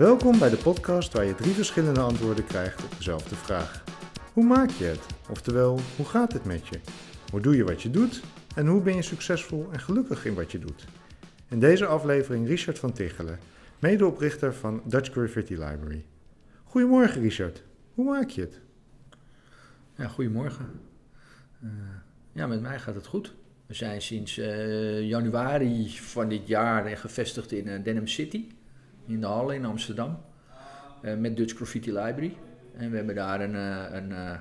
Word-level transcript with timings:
Welkom 0.00 0.38
bij 0.38 0.50
de 0.50 0.56
podcast 0.56 1.12
waar 1.12 1.24
je 1.24 1.34
drie 1.34 1.52
verschillende 1.52 2.00
antwoorden 2.00 2.46
krijgt 2.46 2.84
op 2.84 2.96
dezelfde 2.96 3.34
vraag. 3.34 3.84
Hoe 4.32 4.44
maak 4.44 4.70
je 4.70 4.84
het? 4.84 5.06
Oftewel, 5.30 5.80
hoe 5.96 6.06
gaat 6.06 6.32
het 6.32 6.44
met 6.44 6.68
je? 6.68 6.80
Hoe 7.30 7.40
doe 7.40 7.56
je 7.56 7.64
wat 7.64 7.82
je 7.82 7.90
doet? 7.90 8.22
En 8.54 8.66
hoe 8.66 8.82
ben 8.82 8.94
je 8.94 9.02
succesvol 9.02 9.68
en 9.72 9.80
gelukkig 9.80 10.24
in 10.24 10.34
wat 10.34 10.52
je 10.52 10.58
doet? 10.58 10.84
In 11.48 11.60
deze 11.60 11.86
aflevering 11.86 12.46
Richard 12.46 12.78
van 12.78 12.92
Tichelen, 12.92 13.38
medeoprichter 13.78 14.54
van 14.54 14.82
Dutch 14.84 15.10
Graffiti 15.10 15.52
Library. 15.58 16.04
Goedemorgen 16.64 17.20
Richard, 17.20 17.62
hoe 17.94 18.04
maak 18.04 18.28
je 18.28 18.40
het? 18.40 18.60
Ja, 19.96 20.08
goedemorgen. 20.08 20.66
Uh, 21.64 21.70
ja, 22.32 22.46
met 22.46 22.60
mij 22.60 22.78
gaat 22.78 22.94
het 22.94 23.06
goed. 23.06 23.34
We 23.66 23.74
zijn 23.74 24.02
sinds 24.02 24.38
uh, 24.38 25.02
januari 25.08 25.90
van 25.90 26.28
dit 26.28 26.46
jaar 26.46 26.96
gevestigd 26.96 27.52
in 27.52 27.82
Denham 27.82 28.06
City, 28.06 28.46
in 29.12 29.20
de 29.20 29.26
Halle 29.26 29.54
in 29.54 29.64
Amsterdam, 29.64 30.18
met 31.18 31.36
Dutch 31.36 31.54
Graffiti 31.54 31.92
Library. 31.92 32.36
En 32.76 32.90
we 32.90 32.96
hebben 32.96 33.14
daar 33.14 33.40
een, 33.40 33.54
een, 33.96 34.38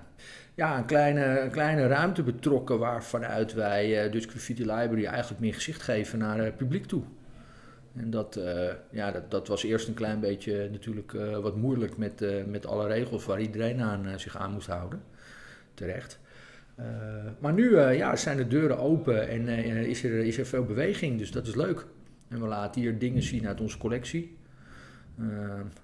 ja, 0.55 0.77
een, 0.77 0.85
kleine, 0.85 1.47
kleine 1.51 1.87
ruimte 1.87 2.23
betrokken 2.23 2.79
waar 2.79 3.03
vanuit 3.03 3.53
wij 3.53 4.09
Dutch 4.09 4.29
Graffiti 4.29 4.61
Library 4.61 5.05
eigenlijk 5.05 5.41
meer 5.41 5.53
gezicht 5.53 5.81
geven 5.81 6.19
naar 6.19 6.37
het 6.37 6.57
publiek 6.57 6.85
toe. 6.85 7.03
En 7.95 8.09
dat, 8.09 8.39
ja, 8.89 9.11
dat, 9.11 9.31
dat, 9.31 9.47
was 9.47 9.63
eerst 9.63 9.87
een 9.87 9.93
klein 9.93 10.19
beetje 10.19 10.69
natuurlijk 10.71 11.11
wat 11.41 11.55
moeilijk 11.55 11.97
met, 11.97 12.23
met 12.47 12.65
alle 12.65 12.87
regels 12.87 13.25
waar 13.25 13.41
iedereen 13.41 13.81
aan, 13.81 14.19
zich 14.19 14.37
aan 14.37 14.51
moest 14.51 14.67
houden. 14.67 15.01
Terecht. 15.73 16.19
Maar 17.39 17.53
nu 17.53 17.79
ja, 17.79 18.15
zijn 18.15 18.37
de 18.37 18.47
deuren 18.47 18.79
open 18.79 19.29
en 19.29 19.47
is, 19.67 20.03
er, 20.03 20.19
is 20.19 20.37
er 20.37 20.45
veel 20.45 20.65
beweging, 20.65 21.17
dus 21.17 21.31
dat 21.31 21.47
is 21.47 21.55
leuk. 21.55 21.85
En 22.29 22.41
we 22.41 22.47
laten 22.47 22.81
hier 22.81 22.99
dingen 22.99 23.23
zien 23.23 23.47
uit 23.47 23.61
onze 23.61 23.77
collectie. 23.77 24.37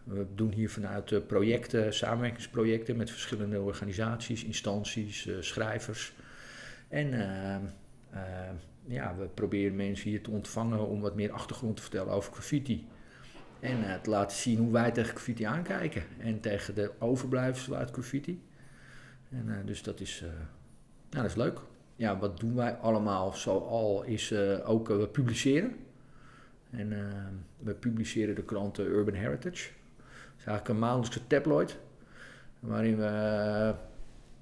We 0.03 0.25
doen 0.35 0.51
hier 0.51 0.69
vanuit 0.69 1.27
projecten, 1.27 1.93
samenwerkingsprojecten 1.93 2.97
met 2.97 3.11
verschillende 3.11 3.61
organisaties, 3.61 4.43
instanties, 4.43 5.29
schrijvers. 5.39 6.13
En 6.87 7.09
ja, 8.85 9.15
we 9.17 9.25
proberen 9.33 9.75
mensen 9.75 10.09
hier 10.09 10.23
te 10.23 10.31
ontvangen 10.31 10.87
om 10.87 11.01
wat 11.01 11.15
meer 11.15 11.31
achtergrond 11.31 11.75
te 11.75 11.81
vertellen 11.81 12.13
over 12.13 12.33
graffiti. 12.33 12.87
En 13.59 14.01
te 14.01 14.09
laten 14.09 14.37
zien 14.37 14.57
hoe 14.57 14.71
wij 14.71 14.91
tegen 14.91 15.09
graffiti 15.09 15.43
aankijken 15.43 16.03
en 16.19 16.39
tegen 16.39 16.75
de 16.75 16.91
overblijfselen 16.99 17.79
uit 17.79 17.91
graffiti. 17.91 18.41
En, 19.29 19.61
dus 19.65 19.83
dat 19.83 19.99
is 19.99 20.23
nou, 21.09 21.23
dat 21.23 21.25
is 21.25 21.35
leuk. 21.35 21.59
Ja, 21.95 22.17
wat 22.17 22.39
doen 22.39 22.55
wij 22.55 22.73
allemaal 22.73 23.33
zoal 23.33 24.03
is 24.03 24.33
ook 24.63 24.87
we 24.87 25.07
publiceren. 25.07 25.75
En 26.77 26.91
uh, 26.91 26.99
we 27.59 27.73
publiceren 27.73 28.35
de 28.35 28.43
krant 28.43 28.77
Urban 28.77 29.13
Heritage. 29.13 29.69
Dat 29.97 30.37
is 30.37 30.45
eigenlijk 30.45 30.67
een 30.67 30.79
maandelijkse 30.79 31.27
tabloid. 31.27 31.77
Waarin 32.59 32.97
we 32.97 33.75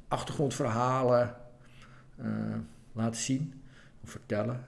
achtergrondverhalen 0.07 1.35
laten 2.91 3.21
zien 3.21 3.61
of 4.03 4.09
vertellen. 4.09 4.65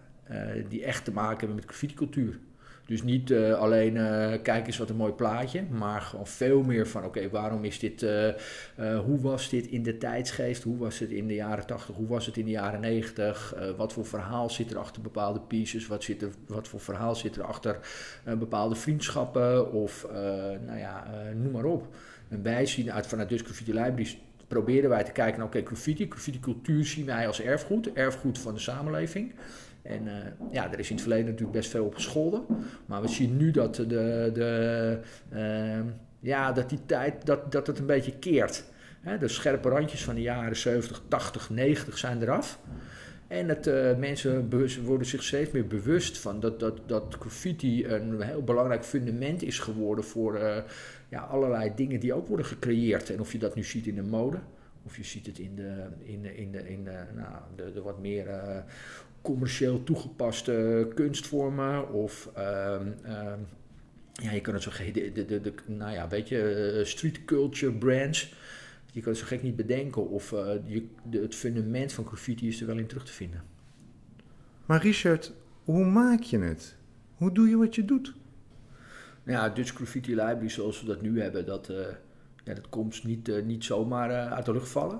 die 0.69 0.84
echt 0.84 1.06
te 1.06 1.12
maken 1.12 1.38
hebben 1.38 1.56
met 1.56 1.66
graffiti-cultuur. 1.66 2.40
Dus 2.85 3.03
niet 3.03 3.29
uh, 3.29 3.53
alleen 3.53 3.96
uh, 3.96 4.34
kijk 4.44 4.68
eens 4.68 4.78
wat 4.78 4.90
een 4.90 4.96
mooi 4.96 5.12
plaatje, 5.12 5.63
maar 5.63 6.01
gewoon 6.01 6.28
veel 6.28 6.63
meer 6.63 6.88
van 6.88 7.06
oké, 7.06 7.29
waarom 7.29 7.63
is 7.63 7.79
dit, 7.79 8.01
uh, 8.01 9.00
hoe 9.00 9.22
was 9.22 9.50
dit 9.50 9.68
in 9.68 9.84
de 9.84 9.97
tijdsgeest, 9.97 10.63
hoe 10.63 10.78
was 10.78 11.00
het 11.00 11.09
in 11.09 11.28
de 11.28 11.34
jaren 11.34 11.66
80, 11.66 11.96
hoe 11.96 12.07
was 12.07 12.25
het 12.25 12.38
in 12.38 12.46
de 12.46 12.51
jaren 12.51 12.79
90, 12.79 13.56
wat 13.78 13.94
voor 13.94 14.06
verhaal 14.06 14.50
zit 14.50 14.72
er 14.72 14.78
achter 14.78 15.01
bepaalde 15.01 15.40
pieces, 15.40 15.88
wat, 15.88 16.03
zit 16.03 16.22
er, 16.22 16.29
wat 16.47 16.68
voor 16.68 16.79
verhaal 16.79 17.16
zit 17.16 17.35
er 17.35 17.44
achter 17.44 17.79
bepaalde 18.23 18.75
vriendschappen? 18.75 19.72
Of 19.72 20.07
nou 20.66 20.79
ja, 20.79 21.07
noem 21.35 21.52
maar 21.52 21.66
op. 21.66 21.88
En 22.28 22.44
wij 22.44 22.66
zien 22.66 22.91
uit 22.91 23.07
vanuit 23.07 23.29
Dus 23.29 23.41
Graffiti 23.41 23.73
Libraries 23.73 24.17
proberen 24.47 24.90
wij 24.90 25.03
te 25.03 25.12
kijken 25.12 25.38
naar 25.38 25.47
oké, 25.47 25.57
okay, 25.57 25.67
graffiti, 25.67 26.06
graffiti 26.09 26.40
cultuur 26.40 26.85
zien 26.85 27.06
wij 27.06 27.28
als 27.28 27.41
erfgoed, 27.41 27.94
erfgoed 27.94 28.40
van 28.40 28.53
de 28.53 28.59
samenleving. 28.59 29.34
En 29.85 30.06
uh, 30.06 30.13
ja, 30.51 30.72
er 30.72 30.79
is 30.79 30.90
in 30.90 30.96
het 30.96 31.03
verleden 31.03 31.25
natuurlijk 31.25 31.57
best 31.57 31.69
veel 31.69 31.85
op 31.85 31.96
gescholden. 31.96 32.46
Maar 32.85 33.01
we 33.01 33.07
zien 33.07 33.38
nu 33.38 33.51
dat, 33.51 33.75
de, 33.75 33.85
de, 34.34 35.00
uh, 35.34 35.91
ja, 36.19 36.51
dat 36.51 36.69
die 36.69 36.79
tijd 36.85 37.25
dat, 37.25 37.51
dat 37.51 37.68
het 37.68 37.79
een 37.79 37.85
beetje 37.85 38.19
keert. 38.19 38.63
De 39.19 39.28
scherpe 39.28 39.69
randjes 39.69 40.03
van 40.03 40.16
de 40.16 40.22
jaren 40.22 40.56
70, 40.56 41.01
80, 41.07 41.50
90 41.50 41.97
zijn 41.97 42.22
eraf. 42.22 42.59
En 43.28 43.50
het, 43.50 43.68
uh, 43.68 43.96
mensen 43.96 44.50
worden 44.84 45.07
zich 45.07 45.23
steeds 45.23 45.51
meer 45.51 45.68
bewust 45.68 46.17
van 46.17 46.40
dat, 46.40 46.59
dat, 46.59 46.79
dat 46.85 47.16
graffiti 47.19 47.88
een 47.88 48.22
heel 48.22 48.44
belangrijk 48.44 48.84
fundament 48.84 49.44
is 49.44 49.59
geworden 49.59 50.03
voor 50.03 50.40
ja, 51.09 51.19
allerlei 51.19 51.72
dingen 51.75 52.00
die 52.00 52.13
ook 52.13 52.28
worden 52.28 52.46
gecreëerd. 52.46 53.09
En 53.09 53.19
of 53.19 53.31
je 53.31 53.38
dat 53.38 53.56
nu 53.56 53.63
ziet 53.63 53.88
in 53.88 53.96
de 53.96 54.03
mode, 54.03 54.38
of 54.85 54.97
je 54.97 55.03
ziet 55.03 55.25
het 55.25 55.40
in 55.40 55.56
de, 55.56 55.84
in 56.03 56.22
de, 56.22 56.35
in 56.35 56.52
de, 56.52 56.69
in 56.69 56.84
de, 56.84 57.03
nou, 57.16 57.34
de, 57.56 57.72
de 57.73 57.81
wat 57.81 58.00
meer 58.00 58.28
commercieel 59.25 59.84
toegepaste 59.84 60.88
kunstvormen 60.94 61.94
of 61.94 62.31
um, 62.38 62.88
um, 63.06 63.47
ja, 64.13 64.31
je 64.31 64.41
kan 64.41 64.53
het 64.53 64.63
zo 64.63 64.72
de, 64.94 65.12
de, 65.12 65.25
de, 65.25 65.41
de, 65.41 65.53
nou 65.66 65.91
ja, 65.91 66.08
weet 66.08 66.30
je, 66.30 66.53
eh, 66.53 66.86
street 66.86 67.25
culture 67.25 67.74
brands. 67.74 68.34
Je 68.91 69.02
kan 69.02 69.12
het 69.12 69.22
zo 69.22 69.28
gek 69.28 69.44
niet 69.44 69.56
bedenken 69.56 70.09
of 70.09 70.31
uh, 70.31 70.52
je, 70.66 70.88
de, 71.09 71.19
het 71.19 71.35
fundament 71.35 71.94
van 71.94 72.06
graffiti 72.06 72.47
is 72.47 72.62
er 72.62 72.68
wel 72.68 72.78
in 72.78 72.88
terug 72.88 73.06
te 73.06 73.12
vinden. 73.12 73.44
Maar 74.66 74.81
Richard, 74.81 75.34
hoe 75.64 75.85
maak 75.85 76.22
je 76.22 76.40
het? 76.40 76.75
Hoe 77.16 77.31
doe 77.31 77.50
je 77.50 77.58
wat 77.58 77.75
je 77.75 77.85
doet? 77.85 78.14
Nou 79.24 79.40
ja, 79.40 79.50
Dutch 79.50 79.74
Graffiti 79.74 80.09
Library 80.09 80.50
zoals 80.50 80.81
we 80.81 80.88
dat 80.88 81.02
nu 81.02 81.22
hebben, 81.22 81.46
dat, 81.46 81.69
uh, 81.69 81.78
ja, 82.44 82.53
dat 82.53 82.69
komt 82.69 83.03
niet, 83.03 83.46
niet 83.46 83.64
zomaar 83.64 84.30
uit 84.30 84.46
de 84.46 84.52
lucht 84.52 84.69
vallen. 84.69 85.00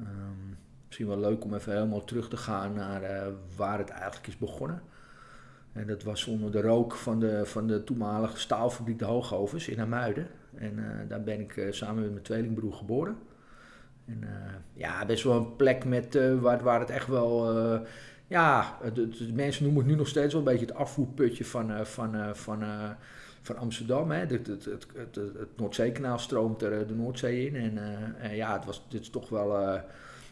Um, 0.00 0.49
misschien 0.90 1.08
wel 1.20 1.30
leuk 1.30 1.44
om 1.44 1.54
even 1.54 1.72
helemaal 1.72 2.04
terug 2.04 2.28
te 2.28 2.36
gaan 2.36 2.72
naar 2.72 3.02
uh, 3.02 3.26
waar 3.56 3.78
het 3.78 3.88
eigenlijk 3.88 4.26
is 4.26 4.38
begonnen. 4.38 4.82
En 5.72 5.86
dat 5.86 6.02
was 6.02 6.26
onder 6.26 6.52
de 6.52 6.60
rook 6.60 6.94
van 6.94 7.20
de, 7.20 7.46
van 7.46 7.66
de 7.66 7.84
toenmalige 7.84 8.38
staalfabriek 8.38 8.98
De 8.98 9.04
Hoogovens 9.04 9.68
in 9.68 9.80
Amuiden. 9.80 10.26
En 10.54 10.78
uh, 10.78 10.86
daar 11.08 11.22
ben 11.22 11.40
ik 11.40 11.56
uh, 11.56 11.72
samen 11.72 12.02
met 12.02 12.10
mijn 12.10 12.22
tweelingbroer 12.22 12.72
geboren. 12.72 13.16
En 14.06 14.24
ja, 14.72 15.06
best 15.06 15.24
wel 15.24 15.36
een 15.36 15.56
plek 15.56 15.84
met, 15.84 16.18
waar, 16.40 16.62
waar 16.62 16.80
het 16.80 16.90
echt 16.90 17.06
wel... 17.06 17.54
ja, 18.26 18.78
de, 18.94 19.30
mensen 19.34 19.64
noemen 19.64 19.82
het 19.82 19.90
nu 19.90 19.96
nog 19.98 20.08
steeds 20.08 20.32
wel 20.32 20.42
een 20.42 20.52
beetje 20.52 20.66
het 20.66 20.74
afvoerputje 20.74 21.44
van, 21.44 21.86
van, 21.86 22.36
van, 22.36 22.64
van 23.42 23.56
Amsterdam. 23.56 24.10
Hè. 24.10 24.18
Het, 24.18 24.46
het, 24.46 24.64
het, 24.64 25.14
het, 25.14 25.56
Noordzeekanaal 25.56 26.18
stroomt 26.18 26.62
er 26.62 26.86
de 26.86 26.94
Noordzee 26.94 27.46
in. 27.46 27.56
En, 27.56 27.78
en 28.18 28.36
ja, 28.36 28.52
het 28.52 28.64
was 28.64 28.86
dit 28.88 29.00
is 29.00 29.10
toch 29.10 29.28
wel 29.28 29.80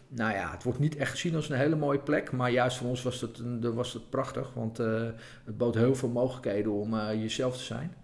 nou 0.09 0.35
ja, 0.35 0.51
het 0.51 0.63
wordt 0.63 0.79
niet 0.79 0.97
echt 0.97 1.11
gezien 1.11 1.35
als 1.35 1.49
een 1.49 1.57
hele 1.57 1.77
mooie 1.77 1.99
plek. 1.99 2.33
Maar 2.33 2.51
juist 2.51 2.77
voor 2.77 2.89
ons 2.89 3.03
was 3.03 3.21
het, 3.21 3.41
was 3.61 3.93
het 3.93 4.11
prachtig. 4.11 4.55
Want 4.55 4.81
uh, 4.81 5.03
het 5.45 5.57
bood 5.57 5.75
heel 5.75 5.95
veel 5.95 6.09
mogelijkheden 6.09 6.73
om 6.73 6.95
uh, 6.95 7.13
jezelf 7.13 7.57
te 7.57 7.63
zijn. 7.63 7.95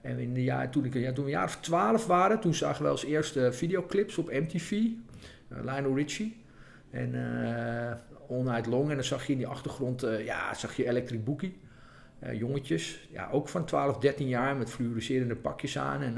En 0.00 0.18
in 0.18 0.34
de 0.34 0.42
jaar, 0.42 0.70
toen, 0.70 0.84
ik, 0.84 0.94
ja, 0.94 1.12
toen 1.12 1.24
we 1.24 1.30
jaar 1.30 1.44
of 1.44 1.56
twaalf 1.56 2.06
waren, 2.06 2.40
toen 2.40 2.54
zagen 2.54 2.84
we 2.84 2.90
als 2.90 3.04
eerste 3.04 3.52
videoclips 3.52 4.18
op 4.18 4.30
MTV. 4.30 4.70
Uh, 4.70 4.88
eh, 5.48 5.64
Lionel 5.64 5.96
Richie. 5.96 6.40
En 6.90 7.14
All 8.28 8.42
Night 8.42 8.66
Long. 8.66 8.88
En 8.88 8.94
dan 8.94 9.04
zag 9.04 9.26
je 9.26 9.32
in 9.32 9.38
die 9.38 9.46
achtergrond, 9.46 10.06
ja, 10.24 10.54
zag 10.54 10.76
je 10.76 10.86
Electric 10.86 11.24
Boogie. 11.24 11.60
jongetjes, 12.32 13.08
ja, 13.10 13.28
ook 13.30 13.48
van 13.48 13.64
12, 13.64 13.98
13 13.98 14.28
jaar 14.28 14.56
met 14.56 14.70
fluoriserende 14.70 15.36
pakjes 15.36 15.78
aan. 15.78 16.02
En 16.02 16.14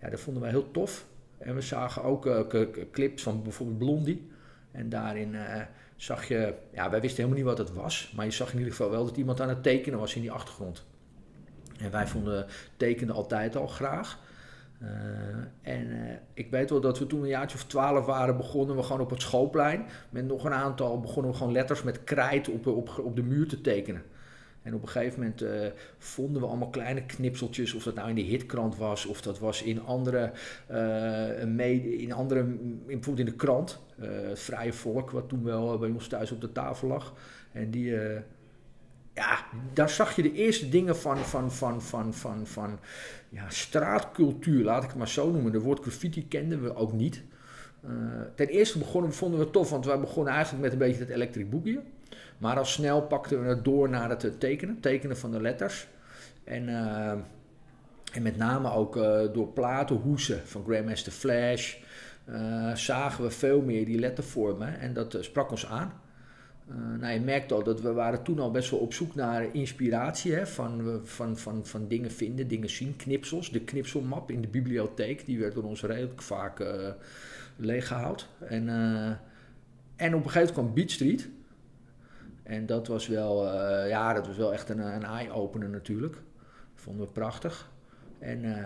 ja, 0.00 0.10
dat 0.10 0.20
vonden 0.20 0.42
wij 0.42 0.50
heel 0.50 0.70
tof. 0.70 1.06
En 1.38 1.54
we 1.54 1.60
zagen 1.60 2.02
ook 2.02 2.28
clips 2.92 3.22
van 3.22 3.42
bijvoorbeeld 3.42 3.78
Blondie. 3.78 4.30
En 4.76 4.88
daarin 4.88 5.34
uh, 5.34 5.60
zag 5.96 6.28
je, 6.28 6.54
ja, 6.72 6.90
wij 6.90 7.00
wisten 7.00 7.24
helemaal 7.24 7.44
niet 7.44 7.56
wat 7.56 7.68
het 7.68 7.76
was, 7.76 8.12
maar 8.16 8.24
je 8.24 8.30
zag 8.30 8.52
in 8.52 8.58
ieder 8.58 8.72
geval 8.72 8.90
wel 8.90 9.04
dat 9.04 9.16
iemand 9.16 9.40
aan 9.40 9.48
het 9.48 9.62
tekenen 9.62 9.98
was 9.98 10.14
in 10.14 10.20
die 10.20 10.32
achtergrond. 10.32 10.84
En 11.78 11.90
wij 11.90 12.06
vonden 12.06 12.46
tekenen 12.76 13.14
altijd 13.14 13.56
al 13.56 13.66
graag. 13.66 14.18
Uh, 14.82 14.88
en 15.62 15.86
uh, 15.86 16.12
ik 16.34 16.50
weet 16.50 16.70
wel 16.70 16.80
dat 16.80 16.98
we 16.98 17.06
toen 17.06 17.22
een 17.22 17.28
jaartje 17.28 17.56
of 17.56 17.64
twaalf 17.64 18.06
waren, 18.06 18.36
begonnen 18.36 18.76
we 18.76 18.82
gewoon 18.82 19.00
op 19.00 19.10
het 19.10 19.22
schoolplein. 19.22 19.86
Met 20.10 20.26
nog 20.26 20.44
een 20.44 20.52
aantal 20.52 21.00
begonnen 21.00 21.32
we 21.32 21.38
gewoon 21.38 21.52
letters 21.52 21.82
met 21.82 22.04
krijt 22.04 22.48
op, 22.48 22.66
op 22.98 23.16
de 23.16 23.22
muur 23.22 23.48
te 23.48 23.60
tekenen. 23.60 24.02
En 24.66 24.74
op 24.74 24.82
een 24.82 24.88
gegeven 24.88 25.18
moment 25.20 25.42
uh, 25.42 25.50
vonden 25.98 26.42
we 26.42 26.48
allemaal 26.48 26.68
kleine 26.68 27.02
knipseltjes, 27.02 27.74
of 27.74 27.82
dat 27.82 27.94
nou 27.94 28.08
in 28.08 28.14
de 28.14 28.20
hitkrant 28.20 28.76
was, 28.76 29.06
of 29.06 29.22
dat 29.22 29.38
was 29.38 29.62
in 29.62 29.84
andere, 29.84 30.32
uh, 30.70 31.44
mede, 31.44 31.96
in 31.96 32.12
andere 32.12 32.40
in, 32.40 32.82
bijvoorbeeld 32.86 33.18
in 33.18 33.32
de 33.32 33.34
krant, 33.34 33.78
het 34.00 34.38
Vrije 34.38 34.72
Volk, 34.72 35.10
wat 35.10 35.28
toen 35.28 35.44
wel 35.44 35.78
bij 35.78 35.90
ons 35.90 36.08
thuis 36.08 36.30
op 36.30 36.40
de 36.40 36.52
tafel 36.52 36.88
lag. 36.88 37.14
En 37.52 37.70
die, 37.70 37.90
ja, 39.14 39.44
daar 39.72 39.90
zag 39.90 40.16
je 40.16 40.22
de 40.22 40.32
eerste 40.32 40.68
dingen 40.68 40.96
van, 40.96 41.18
van, 41.18 41.52
van, 41.52 41.82
van, 41.82 42.14
van, 42.14 42.46
van 42.46 42.78
ja, 43.28 43.50
straatcultuur, 43.50 44.64
laat 44.64 44.82
ik 44.82 44.88
het 44.88 44.98
maar 44.98 45.08
zo 45.08 45.30
noemen. 45.30 45.52
De 45.52 45.60
woord 45.60 45.80
graffiti 45.80 46.28
kenden 46.28 46.62
we 46.62 46.74
ook 46.74 46.92
niet. 46.92 47.22
ten 48.34 48.46
eerste 48.46 48.78
begonnen, 48.78 49.12
vonden 49.12 49.38
we 49.38 49.44
het 49.44 49.52
tof, 49.52 49.70
want 49.70 49.84
wij 49.84 50.00
begonnen 50.00 50.32
eigenlijk 50.32 50.62
met 50.62 50.72
een 50.72 50.78
beetje 50.78 51.00
het 51.00 51.10
electric 51.10 51.50
boekje. 51.50 51.80
Maar 52.38 52.58
al 52.58 52.64
snel 52.64 53.02
pakten 53.02 53.42
we 53.42 53.48
het 53.48 53.64
door 53.64 53.88
naar 53.88 54.10
het 54.10 54.40
tekenen, 54.40 54.80
tekenen 54.80 55.16
van 55.16 55.30
de 55.30 55.40
letters. 55.40 55.86
En 56.44 56.68
uh, 56.68 57.12
En 58.12 58.22
met 58.22 58.36
name 58.36 58.72
ook 58.72 58.94
door 59.32 59.48
platenhoesen 59.48 60.40
van 60.44 60.64
Grandmaster 60.64 61.12
Flash 61.12 61.76
zagen 62.74 63.24
we 63.24 63.30
veel 63.30 63.60
meer 63.60 63.84
die 63.84 63.98
lettervormen 63.98 64.80
en 64.80 64.92
dat 64.92 65.16
sprak 65.20 65.50
ons 65.50 65.66
aan. 65.66 65.92
Nou, 67.00 67.12
je 67.12 67.20
merkt 67.20 67.52
al 67.52 67.62
dat 67.62 67.80
we 67.80 67.92
waren 67.92 68.22
toen 68.22 68.38
al 68.38 68.50
best 68.50 68.70
wel 68.70 68.80
op 68.80 68.92
zoek 68.92 69.14
naar 69.14 69.54
inspiratie 69.54 70.34
hè, 70.34 70.46
van, 70.46 71.00
van, 71.04 71.36
van, 71.36 71.66
van 71.66 71.88
dingen 71.88 72.10
vinden, 72.10 72.48
dingen 72.48 72.70
zien, 72.70 72.96
knipsels. 72.96 73.50
De 73.50 73.60
knipselmap 73.60 74.30
in 74.30 74.40
de 74.40 74.48
bibliotheek, 74.48 75.26
die 75.26 75.38
werd 75.38 75.54
door 75.54 75.64
ons 75.64 75.82
redelijk 75.82 76.22
vaak 76.22 76.64
leeggehaald. 77.56 78.28
En, 78.40 78.68
en 79.96 80.14
op 80.14 80.24
een 80.24 80.30
gegeven 80.30 80.32
moment 80.32 80.52
kwam 80.52 80.74
Beat 80.74 80.90
Street. 80.90 81.28
En 82.46 82.66
dat 82.66 82.86
was 82.86 83.06
wel, 83.06 83.46
ja, 83.86 84.12
dat 84.12 84.26
was 84.26 84.36
wel 84.36 84.52
echt 84.52 84.68
een, 84.68 84.78
een 84.78 85.04
eye-opener 85.04 85.68
natuurlijk. 85.68 86.14
Dat 86.14 86.22
vonden 86.74 87.06
we 87.06 87.12
prachtig. 87.12 87.70
En, 88.18 88.44
uh, 88.44 88.56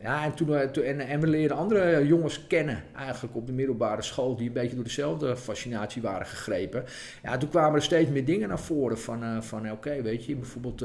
ja, 0.00 0.24
en, 0.24 0.34
toen, 0.34 0.54
en, 0.54 1.00
en, 1.00 1.20
we 1.20 1.26
leerden 1.26 1.56
andere 1.56 2.06
jongens 2.06 2.46
kennen, 2.46 2.82
eigenlijk 2.96 3.36
op 3.36 3.46
de 3.46 3.52
middelbare 3.52 4.02
school, 4.02 4.36
die 4.36 4.46
een 4.46 4.52
beetje 4.52 4.74
door 4.74 4.84
dezelfde 4.84 5.36
fascinatie 5.36 6.02
waren 6.02 6.26
gegrepen. 6.26 6.84
Ja, 7.22 7.36
toen 7.36 7.48
kwamen 7.48 7.74
er 7.74 7.82
steeds 7.82 8.10
meer 8.10 8.24
dingen 8.24 8.48
naar 8.48 8.60
voren 8.60 8.98
van, 8.98 9.22
uh, 9.22 9.40
van 9.40 9.70
oké, 9.70 10.02
weet 10.02 10.24
je, 10.24 10.36
bijvoorbeeld 10.36 10.84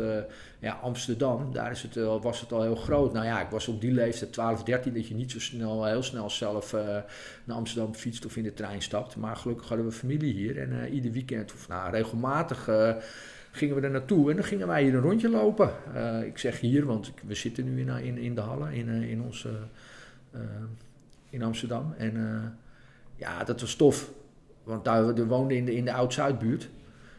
ja, 0.60 0.74
Amsterdam, 0.82 1.54
daar 1.54 1.72
is 1.72 1.82
het, 1.82 1.96
was 1.96 2.42
het 2.42 2.52
al 2.52 2.62
heel 2.62 2.76
groot. 2.76 3.14
Nou 3.14 3.26
ja, 3.26 3.42
ik 3.42 3.50
was 3.50 3.68
op 3.68 3.82
die 3.82 3.92
leeftijd, 3.92 4.34
12, 4.34 4.64
13, 4.64 4.94
dat 4.94 5.08
je 5.08 5.16
niet 5.16 5.32
zo 5.32 5.40
snel, 5.40 5.86
heel 5.86 6.04
snel 6.04 6.30
zelf 6.30 6.74
naar 7.44 7.56
Amsterdam 7.56 7.94
fietst 7.94 8.26
of 8.26 8.36
in 8.36 8.44
de 8.44 8.54
trein 8.54 8.82
stapt. 8.82 9.16
Maar 9.16 9.36
gelukkig 9.36 9.68
hadden 9.68 9.86
we 9.86 9.92
familie 9.92 10.34
hier 10.34 10.60
en 10.60 10.94
ieder 10.94 11.12
weekend, 11.12 11.54
of 11.54 11.68
nou, 11.68 11.92
regelmatig 11.92 12.70
gingen 13.52 13.76
we 13.76 13.82
er 13.82 13.90
naartoe 13.90 14.30
en 14.30 14.36
dan 14.36 14.46
gingen 14.46 14.68
wij 14.68 14.84
hier 14.84 14.94
een 14.94 15.02
rondje 15.02 15.30
lopen. 15.30 15.72
Uh, 15.96 16.24
ik 16.24 16.38
zeg 16.38 16.60
hier, 16.60 16.86
want 16.86 17.14
we 17.28 17.36
zitten 17.36 17.64
nu 17.64 17.80
in, 17.80 17.90
in, 17.90 18.18
in 18.18 18.36
de 18.36 18.42
Hallen, 18.42 18.74
in, 18.74 18.88
uh, 18.88 19.12
in, 19.12 19.22
ons, 19.22 19.48
uh, 20.34 20.42
in 21.30 21.44
Amsterdam. 21.44 21.94
En 21.98 22.14
ja, 23.16 23.44
dat 23.44 23.62
was 23.62 23.76
tof. 23.76 24.12
Want 24.64 24.84
daar 24.84 25.14
we 25.14 25.26
woonden 25.26 25.58
in 25.58 25.66
de, 25.66 25.76
in 25.76 25.86
de 25.86 25.94
Oud-Zuidbuurt. 25.94 26.70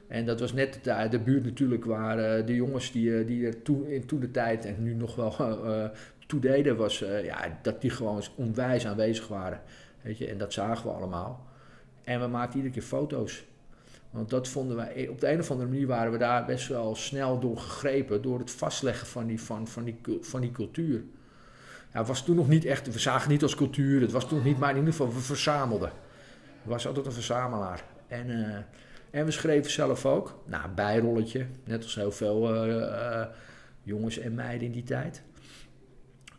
En 0.09 0.27
dat 0.27 0.41
was 0.41 0.53
net 0.53 0.79
de, 0.83 1.07
de 1.11 1.19
buurt 1.19 1.45
natuurlijk 1.45 1.85
waar 1.85 2.47
de 2.47 2.55
jongens 2.55 2.93
die, 2.93 3.25
die 3.25 3.47
er 3.47 3.63
toen, 3.63 3.87
in 3.87 4.07
toen 4.07 4.21
de 4.21 4.31
tijd 4.31 4.65
en 4.65 4.83
nu 4.83 4.95
nog 4.95 5.17
wel 5.17 5.35
toe 6.27 6.41
deden, 6.41 6.77
was 6.77 6.99
ja, 6.99 7.59
dat 7.63 7.81
die 7.81 7.91
gewoon 7.91 8.23
onwijs 8.37 8.87
aanwezig 8.87 9.29
waren. 9.29 9.61
Weet 10.03 10.19
je? 10.19 10.27
En 10.27 10.39
dat 10.39 10.53
zagen 10.53 10.87
we 10.87 10.93
allemaal. 10.93 11.47
En 12.05 12.21
we 12.21 12.27
maakten 12.27 12.57
iedere 12.57 12.75
keer 12.75 12.83
foto's. 12.83 13.45
Want 14.11 14.31
dat 14.31 14.49
vonden 14.49 14.77
wij, 14.77 15.09
op 15.09 15.21
de 15.21 15.33
een 15.33 15.39
of 15.39 15.51
andere 15.51 15.69
manier 15.69 15.87
waren 15.87 16.13
we 16.13 16.19
daar 16.19 16.45
best 16.45 16.69
wel 16.69 16.95
snel 16.95 17.39
door 17.39 17.57
gegrepen, 17.59 18.23
door 18.23 18.39
het 18.39 18.51
vastleggen 18.51 19.07
van 19.07 19.27
die, 19.27 19.41
van, 19.41 19.69
van 19.69 19.85
die, 19.85 20.01
van 20.21 20.41
die 20.41 20.51
cultuur. 20.51 21.05
Ja, 21.93 22.05
was 22.05 22.25
toen 22.25 22.37
nog 22.37 22.49
niet 22.49 22.65
echt, 22.65 22.93
we 22.93 22.99
zagen 22.99 23.31
niet 23.31 23.43
als 23.43 23.55
cultuur, 23.55 24.01
het 24.01 24.13
was 24.13 24.29
toen 24.29 24.43
niet, 24.43 24.59
maar 24.59 24.71
in 24.71 24.77
ieder 24.77 24.93
geval, 24.93 25.15
we 25.15 25.21
verzamelden. 25.21 25.89
Er 26.63 26.69
was 26.69 26.87
altijd 26.87 27.07
een 27.07 27.13
verzamelaar. 27.13 27.85
En, 28.07 28.29
uh, 28.29 28.57
en 29.11 29.25
we 29.25 29.31
schreven 29.31 29.71
zelf 29.71 30.07
ook, 30.07 30.43
nou, 30.47 30.71
bijrolletje, 30.75 31.47
net 31.65 31.83
als 31.83 31.95
heel 31.95 32.13
veel 32.13 32.67
uh, 32.69 33.27
jongens 33.83 34.19
en 34.19 34.35
meiden 34.35 34.67
in 34.67 34.73
die 34.73 34.83
tijd. 34.83 35.23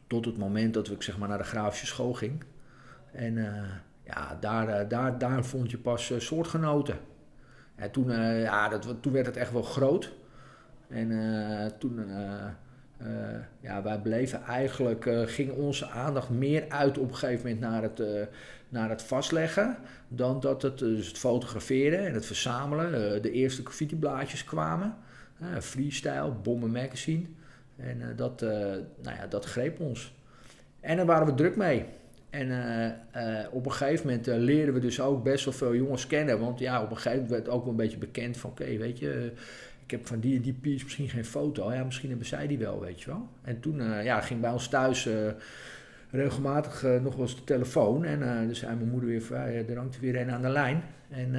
Tot 0.07 0.25
het 0.25 0.37
moment 0.37 0.73
dat 0.73 0.89
ik 0.89 1.01
zeg 1.01 1.17
maar 1.17 1.29
naar 1.29 1.37
de 1.37 1.43
grafische 1.43 1.85
school 1.85 2.13
ging. 2.13 2.43
En 3.11 3.35
ja, 4.03 4.37
daar, 4.39 4.87
daar, 4.87 5.17
daar 5.17 5.45
vond 5.45 5.71
je 5.71 5.77
pas 5.77 6.13
soortgenoten. 6.17 6.99
En 7.81 7.91
toen, 7.91 8.09
uh, 8.09 8.43
ja, 8.43 8.69
dat, 8.69 8.95
toen 8.99 9.13
werd 9.13 9.25
het 9.25 9.37
echt 9.37 9.51
wel 9.51 9.63
groot. 9.63 10.11
En 10.87 11.11
uh, 11.11 11.65
toen, 11.65 11.99
uh, 12.09 13.05
ja, 13.59 13.81
wij 13.81 13.99
bleven 13.99 14.43
eigenlijk, 14.43 15.09
ging 15.25 15.51
onze 15.51 15.89
aandacht 15.89 16.29
meer 16.29 16.65
uit 16.69 16.97
op 16.97 17.09
een 17.09 17.15
gegeven 17.15 17.49
moment 17.49 17.59
naar 17.71 17.81
het, 17.81 18.27
naar 18.69 18.89
het 18.89 19.01
vastleggen. 19.01 19.77
Dan 20.07 20.39
dat 20.39 20.61
het, 20.61 20.77
dus 20.77 21.07
het 21.07 21.17
fotograferen 21.17 22.05
en 22.07 22.13
het 22.13 22.25
verzamelen. 22.25 23.21
de 23.21 23.31
eerste 23.31 23.61
graffitiblaadjes 23.61 24.43
kwamen. 24.43 24.95
freestyle, 25.59 26.31
Bomben 26.31 26.71
Magazine. 26.71 27.25
En 27.77 28.13
dat, 28.15 28.41
nou 29.01 29.17
ja, 29.17 29.27
dat 29.29 29.45
greep 29.45 29.79
ons. 29.79 30.13
En 30.79 30.97
daar 30.97 31.05
waren 31.05 31.27
we 31.27 31.33
druk 31.33 31.55
mee. 31.55 31.85
En 32.31 32.47
uh, 32.47 32.85
uh, 32.85 33.45
op 33.51 33.65
een 33.65 33.71
gegeven 33.71 34.05
moment 34.05 34.27
uh, 34.27 34.35
leerden 34.37 34.73
we 34.73 34.79
dus 34.79 35.01
ook 35.01 35.23
best 35.23 35.45
wel 35.45 35.53
veel 35.53 35.75
jongens 35.75 36.07
kennen. 36.07 36.39
Want 36.39 36.59
ja, 36.59 36.83
op 36.83 36.89
een 36.89 36.95
gegeven 36.95 37.23
moment 37.23 37.31
werd 37.31 37.49
ook 37.49 37.61
wel 37.61 37.71
een 37.71 37.77
beetje 37.77 37.97
bekend 37.97 38.37
van... 38.37 38.49
oké, 38.49 38.77
weet 38.77 38.99
je, 38.99 39.31
ik 39.85 39.91
heb 39.91 40.07
van 40.07 40.19
die 40.19 40.35
en 40.35 40.41
die 40.41 40.53
piece 40.53 40.83
misschien 40.83 41.09
geen 41.09 41.25
foto. 41.25 41.73
Ja, 41.73 41.83
misschien 41.83 42.09
hebben 42.09 42.27
zij 42.27 42.47
die 42.47 42.57
wel, 42.57 42.79
weet 42.79 43.01
je 43.01 43.09
wel. 43.09 43.27
En 43.41 43.59
toen 43.59 44.03
ja, 44.03 44.21
ging 44.21 44.41
bij 44.41 44.51
ons 44.51 44.67
thuis 44.67 45.09
regelmatig 46.11 46.85
nog 47.01 47.15
wel 47.15 47.25
eens 47.25 47.35
de 47.35 47.43
telefoon. 47.43 48.03
En 48.03 48.47
dus 48.47 48.59
zei 48.59 48.75
mijn 48.75 48.89
moeder 48.89 49.09
weer 49.09 49.21
van, 49.21 49.37
er 49.37 49.77
hangt 49.77 49.95
er 49.95 50.01
weer 50.01 50.21
een 50.21 50.31
aan 50.31 50.41
de 50.41 50.49
lijn. 50.49 50.83
En 51.09 51.31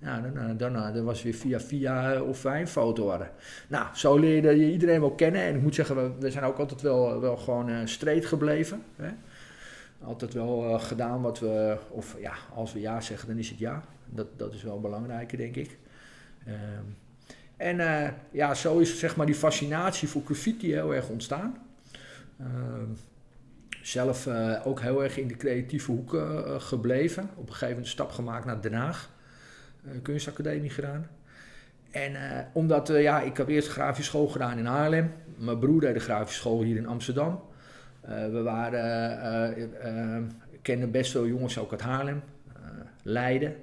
ja, 0.00 0.20
dan, 0.20 0.56
dan, 0.56 0.72
dan 0.94 1.04
was 1.04 1.22
weer 1.22 1.34
via 1.34 1.60
via 1.60 2.22
of 2.22 2.42
wij 2.42 2.60
een 2.60 2.68
foto 2.68 3.08
hadden. 3.08 3.30
Nou, 3.68 3.86
zo 3.94 4.16
leerde 4.16 4.56
je 4.56 4.72
iedereen 4.72 5.00
wel 5.00 5.14
kennen. 5.14 5.42
En 5.42 5.54
ik 5.54 5.62
moet 5.62 5.74
zeggen, 5.74 5.96
we, 5.96 6.10
we 6.20 6.30
zijn 6.30 6.44
ook 6.44 6.58
altijd 6.58 6.80
wel, 6.82 7.20
wel 7.20 7.36
gewoon 7.36 7.88
streed 7.88 8.26
gebleven. 8.26 8.82
Hè? 8.96 9.10
Altijd 10.04 10.34
wel 10.34 10.64
uh, 10.64 10.80
gedaan 10.80 11.22
wat 11.22 11.38
we, 11.38 11.76
of 11.90 12.16
ja, 12.20 12.32
als 12.54 12.72
we 12.72 12.80
ja 12.80 13.00
zeggen, 13.00 13.28
dan 13.28 13.38
is 13.38 13.50
het 13.50 13.58
ja. 13.58 13.82
Dat, 14.06 14.38
dat 14.38 14.54
is 14.54 14.62
wel 14.62 14.80
belangrijker, 14.80 15.38
denk 15.38 15.56
ik. 15.56 15.78
Um, 16.48 16.96
en 17.56 17.78
uh, 17.78 18.08
ja, 18.30 18.54
zo 18.54 18.78
is 18.78 18.98
zeg 18.98 19.16
maar 19.16 19.26
die 19.26 19.34
fascinatie 19.34 20.08
voor 20.08 20.22
graffiti 20.24 20.72
heel 20.72 20.94
erg 20.94 21.08
ontstaan. 21.08 21.58
Um, 22.40 22.96
zelf 23.82 24.26
uh, 24.26 24.66
ook 24.66 24.80
heel 24.80 25.02
erg 25.02 25.18
in 25.18 25.28
de 25.28 25.36
creatieve 25.36 25.90
hoek 25.90 26.16
gebleven. 26.58 27.22
Op 27.22 27.46
een 27.46 27.52
gegeven 27.52 27.68
moment 27.68 27.86
een 27.86 27.92
stap 27.92 28.10
gemaakt 28.10 28.44
naar 28.44 28.60
Den 28.60 28.72
Haag. 28.72 29.10
kunstacademie 30.02 30.70
gedaan. 30.70 31.08
En 31.90 32.16
omdat, 32.52 32.88
ja, 32.88 33.20
ik 33.20 33.36
heb 33.36 33.48
eerst 33.48 33.68
grafische 33.68 34.10
school 34.10 34.28
gedaan 34.28 34.58
in 34.58 34.66
Haarlem. 34.66 35.12
Mijn 35.36 35.58
broer 35.58 35.80
deed 35.80 35.94
de 35.94 36.00
grafische 36.00 36.40
school 36.40 36.62
hier 36.62 36.76
in 36.76 36.86
Amsterdam. 36.86 37.42
Eh, 38.00 38.28
we 38.28 38.42
waren, 38.42 38.82
eh, 39.20 40.16
eh, 40.16 40.22
kenden 40.62 40.90
best 40.90 41.10
veel 41.10 41.26
jongens 41.26 41.58
ook 41.58 41.70
uit 41.70 41.80
Haarlem, 41.80 42.22
Leiden. 43.02 43.56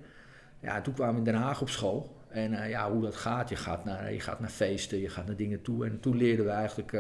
Ja, 0.60 0.82
toen 0.82 0.94
kwamen 0.94 1.14
we 1.14 1.20
in 1.20 1.34
Den 1.34 1.42
Haag 1.42 1.62
op 1.62 1.70
school. 1.70 2.16
En 2.30 2.70
ja, 2.70 2.92
hoe 2.92 3.02
dat 3.02 3.16
gaat, 3.16 3.50
je 3.50 3.56
gaat, 3.56 3.86
naar, 3.86 4.14
je 4.14 4.20
gaat 4.20 4.40
naar 4.40 4.50
feesten, 4.50 5.00
je 5.00 5.10
gaat 5.10 5.26
naar 5.26 5.36
dingen 5.36 5.62
toe. 5.62 5.86
En 5.86 6.00
toen 6.00 6.18
leerden 6.18 6.46
we 6.46 6.52
eigenlijk 6.52 6.98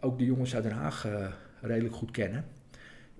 ook 0.00 0.18
de 0.18 0.24
jongens 0.24 0.54
uit 0.54 0.62
Den 0.62 0.72
Haag 0.72 1.06
redelijk 1.60 1.94
goed 1.94 2.10
kennen. 2.10 2.44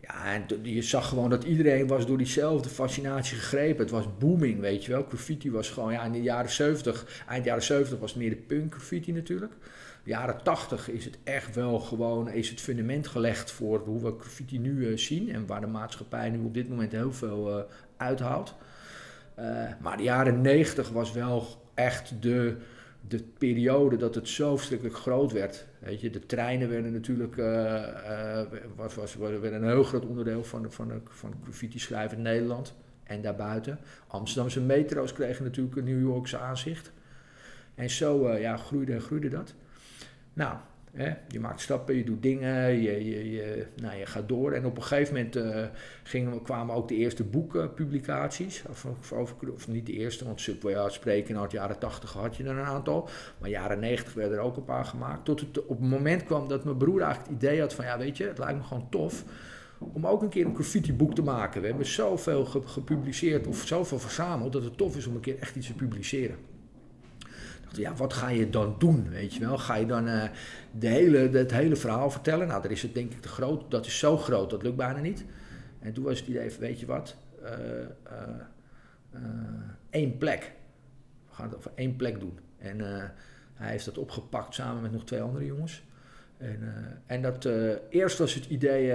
Ja, 0.00 0.32
en 0.32 0.44
je 0.62 0.82
zag 0.82 1.08
gewoon 1.08 1.30
dat 1.30 1.44
iedereen 1.44 1.86
was 1.86 2.06
door 2.06 2.18
diezelfde 2.18 2.68
fascinatie 2.68 3.36
gegrepen. 3.36 3.82
Het 3.82 3.90
was 3.90 4.18
booming, 4.18 4.60
weet 4.60 4.84
je 4.84 4.92
wel. 4.92 5.04
Graffiti 5.08 5.50
was 5.50 5.70
gewoon, 5.70 5.92
ja, 5.92 6.04
in 6.04 6.12
de 6.12 6.22
jaren 6.22 6.50
70, 6.50 7.22
eind 7.28 7.44
jaren 7.44 7.62
70 7.62 7.98
was 7.98 8.10
het 8.10 8.20
meer 8.20 8.30
de 8.30 8.36
punk 8.36 8.72
graffiti 8.74 9.12
natuurlijk 9.12 9.52
jaren 10.04 10.42
80 10.42 10.88
is 10.88 11.04
het 11.04 11.18
echt 11.24 11.54
wel 11.54 11.80
gewoon 11.80 12.28
is 12.28 12.50
het 12.50 12.60
fundament 12.60 13.06
gelegd 13.06 13.50
voor 13.50 13.78
hoe 13.78 14.02
we 14.02 14.14
graffiti 14.18 14.58
nu 14.58 14.88
uh, 14.88 14.96
zien 14.96 15.32
en 15.32 15.46
waar 15.46 15.60
de 15.60 15.66
maatschappij 15.66 16.30
nu 16.30 16.44
op 16.44 16.54
dit 16.54 16.68
moment 16.68 16.92
heel 16.92 17.12
veel 17.12 17.58
uh, 17.58 17.64
uithaalt. 17.96 18.54
Uh, 19.38 19.68
maar 19.80 19.96
de 19.96 20.02
jaren 20.02 20.40
90 20.40 20.88
was 20.88 21.12
wel 21.12 21.46
echt 21.74 22.22
de, 22.22 22.56
de 23.08 23.24
periode 23.38 23.96
dat 23.96 24.14
het 24.14 24.28
zo 24.28 24.56
verschrikkelijk 24.56 24.96
groot 24.96 25.32
werd. 25.32 25.66
Je, 25.98 26.10
de 26.10 26.26
treinen 26.26 26.68
werden 26.68 26.92
natuurlijk 26.92 27.36
was, 28.76 28.94
was, 28.94 29.16
werden 29.16 29.54
een 29.54 29.68
heel 29.68 29.82
groot 29.82 30.06
onderdeel 30.06 30.44
van, 30.44 30.72
van, 30.72 31.02
van 31.10 31.34
graffiti 31.42 31.78
schrijven 31.78 32.16
in 32.16 32.22
Nederland 32.22 32.74
en 33.04 33.22
daarbuiten. 33.22 33.78
Amsterdamse 34.06 34.60
metro's 34.60 35.12
kregen 35.12 35.44
natuurlijk 35.44 35.76
een 35.76 35.84
New 35.84 36.00
Yorkse 36.00 36.38
aanzicht. 36.38 36.92
En 37.74 37.90
zo 37.90 38.36
ja, 38.36 38.56
groeide 38.56 38.92
en 38.92 39.00
groeide 39.00 39.28
dat. 39.28 39.54
Nou, 40.32 40.56
hè, 40.92 41.12
je 41.28 41.40
maakt 41.40 41.60
stappen, 41.60 41.96
je 41.96 42.04
doet 42.04 42.22
dingen, 42.22 42.72
je, 42.82 43.04
je, 43.04 43.30
je, 43.30 43.66
nou, 43.76 43.96
je 43.96 44.06
gaat 44.06 44.28
door. 44.28 44.52
En 44.52 44.64
op 44.64 44.76
een 44.76 44.82
gegeven 44.82 45.14
moment 45.14 45.36
uh, 45.36 45.64
gingen, 46.02 46.42
kwamen 46.42 46.74
ook 46.74 46.88
de 46.88 46.94
eerste 46.94 47.24
boekenpublicaties. 47.24 48.62
Of, 48.68 48.86
of, 49.12 49.34
of, 49.52 49.68
niet 49.68 49.86
de 49.86 49.92
eerste, 49.92 50.24
want 50.24 50.48
ja, 50.62 50.88
spreken 50.88 51.34
de 51.34 51.46
jaren 51.50 51.78
80 51.78 52.12
had 52.12 52.36
je 52.36 52.44
er 52.44 52.50
een 52.50 52.64
aantal. 52.64 53.08
Maar 53.38 53.50
jaren 53.50 53.78
90 53.78 54.14
werden 54.14 54.38
er 54.38 54.44
ook 54.44 54.56
een 54.56 54.64
paar 54.64 54.84
gemaakt. 54.84 55.24
Tot 55.24 55.40
het 55.40 55.66
op 55.66 55.80
het 55.80 55.90
moment 55.90 56.24
kwam 56.24 56.48
dat 56.48 56.64
mijn 56.64 56.76
broer 56.76 57.00
eigenlijk 57.00 57.32
het 57.32 57.42
idee 57.42 57.60
had 57.60 57.74
van... 57.74 57.84
ja, 57.84 57.98
weet 57.98 58.16
je, 58.16 58.24
het 58.24 58.38
lijkt 58.38 58.58
me 58.58 58.64
gewoon 58.64 58.88
tof 58.90 59.24
om 59.78 60.06
ook 60.06 60.22
een 60.22 60.28
keer 60.28 60.46
een 60.46 60.54
graffiti-boek 60.54 61.14
te 61.14 61.22
maken. 61.22 61.60
We 61.60 61.66
hebben 61.66 61.86
zoveel 61.86 62.44
gepubliceerd 62.44 63.46
of 63.46 63.66
zoveel 63.66 63.98
verzameld... 63.98 64.52
dat 64.52 64.64
het 64.64 64.76
tof 64.76 64.96
is 64.96 65.06
om 65.06 65.14
een 65.14 65.20
keer 65.20 65.38
echt 65.38 65.56
iets 65.56 65.66
te 65.66 65.74
publiceren 65.74 66.36
ja, 67.76 67.94
wat 67.94 68.12
ga 68.12 68.28
je 68.28 68.50
dan 68.50 68.74
doen, 68.78 69.08
weet 69.08 69.34
je 69.34 69.40
wel? 69.40 69.58
Ga 69.58 69.74
je 69.74 69.86
dan 69.86 70.08
uh, 70.08 70.24
de 70.70 70.86
hele, 70.86 71.18
het 71.18 71.50
hele 71.50 71.76
verhaal 71.76 72.10
vertellen? 72.10 72.46
Nou, 72.46 72.62
daar 72.62 72.70
is 72.70 72.82
het 72.82 72.94
denk 72.94 73.12
ik 73.12 73.20
te 73.20 73.28
groot. 73.28 73.70
Dat 73.70 73.86
is 73.86 73.98
zo 73.98 74.16
groot, 74.16 74.50
dat 74.50 74.62
lukt 74.62 74.76
bijna 74.76 75.00
niet. 75.00 75.24
En 75.78 75.92
toen 75.92 76.04
was 76.04 76.18
het 76.18 76.28
idee 76.28 76.50
weet 76.58 76.80
je 76.80 76.86
wat? 76.86 77.16
Uh, 77.42 77.50
één 79.90 80.18
plek. 80.18 80.52
We 81.28 81.34
gaan 81.34 81.46
het 81.46 81.56
over 81.56 81.70
één 81.74 81.96
plek 81.96 82.20
doen. 82.20 82.38
En 82.58 82.80
hij 83.54 83.70
heeft 83.70 83.84
dat 83.84 83.98
opgepakt 83.98 84.54
samen 84.54 84.82
met 84.82 84.92
nog 84.92 85.04
twee 85.04 85.20
andere 85.20 85.44
jongens. 85.44 85.82
En, 86.36 86.58
en 87.06 87.22
dat, 87.22 87.48
eerst 87.88 88.18
was 88.18 88.34
het 88.34 88.46
idee, 88.46 88.94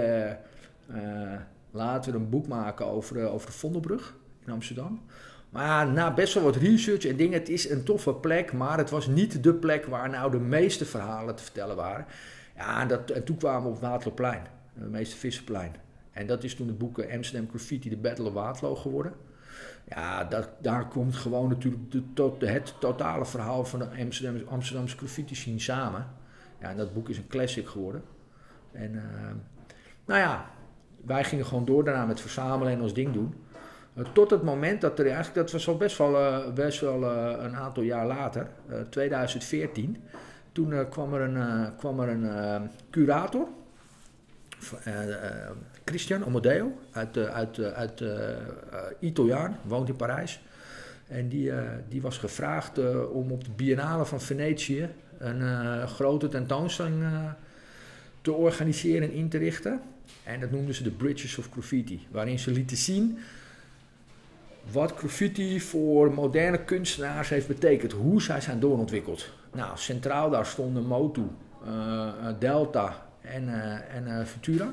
laten 1.70 2.12
we 2.12 2.18
een 2.18 2.30
boek 2.30 2.46
maken 2.46 2.86
over, 2.86 3.28
over 3.28 3.46
de 3.46 3.52
Vondelbrug 3.52 4.14
in 4.46 4.52
Amsterdam. 4.52 5.02
Maar 5.50 5.92
na 5.92 6.14
best 6.14 6.34
wel 6.34 6.42
wat 6.42 6.56
research 6.56 7.04
en 7.04 7.16
dingen, 7.16 7.38
het 7.38 7.48
is 7.48 7.70
een 7.70 7.84
toffe 7.84 8.14
plek, 8.14 8.52
maar 8.52 8.78
het 8.78 8.90
was 8.90 9.06
niet 9.06 9.42
de 9.42 9.54
plek 9.54 9.86
waar 9.86 10.10
nou 10.10 10.30
de 10.30 10.38
meeste 10.38 10.84
verhalen 10.84 11.34
te 11.34 11.42
vertellen 11.42 11.76
waren. 11.76 12.06
Ja, 12.56 12.80
en, 12.80 12.88
dat, 12.88 13.10
en 13.10 13.24
toen 13.24 13.36
kwamen 13.36 13.62
we 13.62 13.76
op 13.76 13.80
Waterloopplein, 13.80 14.42
de 14.74 14.84
meeste 14.84 15.16
Vissenplein. 15.16 15.72
En 16.10 16.26
dat 16.26 16.44
is 16.44 16.54
toen 16.54 16.66
het 16.66 16.78
boek 16.78 17.02
Amsterdam 17.12 17.48
Graffiti, 17.48 17.88
de 17.88 17.96
Battle 17.96 18.26
of 18.26 18.32
Waterloo 18.32 18.74
geworden. 18.74 19.12
Ja, 19.88 20.24
dat, 20.24 20.48
daar 20.60 20.88
komt 20.88 21.16
gewoon 21.16 21.48
natuurlijk 21.48 21.90
de, 22.40 22.46
het 22.46 22.74
totale 22.80 23.26
verhaal 23.26 23.64
van 23.64 23.78
de 23.78 23.88
Amsterdam, 24.00 24.48
Amsterdamse 24.48 24.96
graffiti 24.96 25.34
scene 25.34 25.58
samen. 25.58 26.06
Ja, 26.60 26.70
en 26.70 26.76
dat 26.76 26.94
boek 26.94 27.08
is 27.08 27.18
een 27.18 27.26
classic 27.26 27.68
geworden. 27.68 28.02
En 28.72 28.92
uh, 28.94 29.02
nou 30.04 30.20
ja, 30.20 30.50
wij 31.04 31.24
gingen 31.24 31.46
gewoon 31.46 31.64
door 31.64 31.84
daarna 31.84 32.06
met 32.06 32.20
verzamelen 32.20 32.72
en 32.72 32.80
ons 32.80 32.94
ding 32.94 33.12
doen. 33.12 33.34
Uh, 33.94 34.04
tot 34.12 34.30
het 34.30 34.42
moment 34.42 34.80
dat 34.80 34.98
er 34.98 35.06
eigenlijk, 35.06 35.34
dat 35.34 35.50
was 35.50 35.68
al 35.68 35.76
best 35.76 35.98
wel, 35.98 36.12
uh, 36.12 36.52
best 36.52 36.80
wel 36.80 37.02
een 37.40 37.56
aantal 37.56 37.82
jaar 37.82 38.06
later, 38.06 38.48
2014. 38.90 39.96
Toen 40.52 40.88
kwam 40.88 41.14
er 41.14 41.20
een, 41.20 41.76
kwam 41.76 42.00
er 42.00 42.08
een 42.08 42.70
curator 42.90 43.48
Christian 45.84 46.24
Amodeo, 46.24 46.78
uit, 46.92 47.16
uit, 47.16 47.60
uit 47.60 48.02
Italiaan, 49.00 49.58
woont 49.62 49.88
in 49.88 49.96
Parijs. 49.96 50.40
En 51.06 51.28
die, 51.28 51.52
die 51.88 52.02
was 52.02 52.18
gevraagd 52.18 52.78
om 53.10 53.30
op 53.30 53.44
de 53.44 53.50
Biennale 53.50 54.06
van 54.06 54.20
Venetië 54.20 54.88
een 55.18 55.88
grote 55.88 56.28
tentoonstelling 56.28 57.04
te 58.20 58.32
organiseren 58.32 59.08
en 59.08 59.14
in 59.14 59.28
te 59.28 59.38
richten. 59.38 59.80
En 60.24 60.40
dat 60.40 60.50
noemden 60.50 60.74
ze 60.74 60.82
de 60.82 60.90
Bridges 60.90 61.38
of 61.38 61.48
Graffiti, 61.52 62.06
waarin 62.10 62.38
ze 62.38 62.50
lieten 62.50 62.76
zien 62.76 63.18
wat 64.72 64.92
graffiti 64.92 65.60
voor 65.60 66.14
moderne 66.14 66.64
kunstenaars 66.64 67.28
heeft 67.28 67.46
betekend, 67.48 67.92
hoe 67.92 68.22
zij 68.22 68.40
zijn 68.40 68.60
doorontwikkeld. 68.60 69.30
Nou, 69.52 69.78
centraal 69.78 70.30
daar 70.30 70.46
stonden 70.46 70.86
Motu, 70.86 71.26
Delta 72.38 73.06
en, 73.20 73.48
en 73.88 74.26
Futura. 74.26 74.72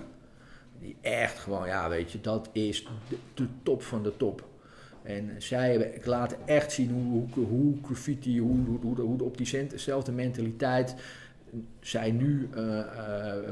Die 0.79 0.97
echt 1.01 1.39
gewoon, 1.39 1.67
ja, 1.67 1.89
weet 1.89 2.11
je, 2.11 2.21
dat 2.21 2.49
is 2.51 2.87
de, 3.33 3.47
top 3.63 3.83
van 3.83 4.03
de 4.03 4.17
top. 4.17 4.47
En 5.03 5.31
zij 5.37 6.01
laten 6.03 6.37
echt 6.45 6.71
zien 6.71 6.91
hoe, 6.91 7.27
hoe, 7.33 7.45
hoe 7.45 7.75
graffiti, 7.83 8.39
hoe, 8.39 8.79
hoe, 8.81 8.99
hoe, 9.01 9.23
op 9.23 9.37
diezelfde 9.37 10.11
mentaliteit 10.11 10.95
zij 11.79 12.11
nu 12.11 12.49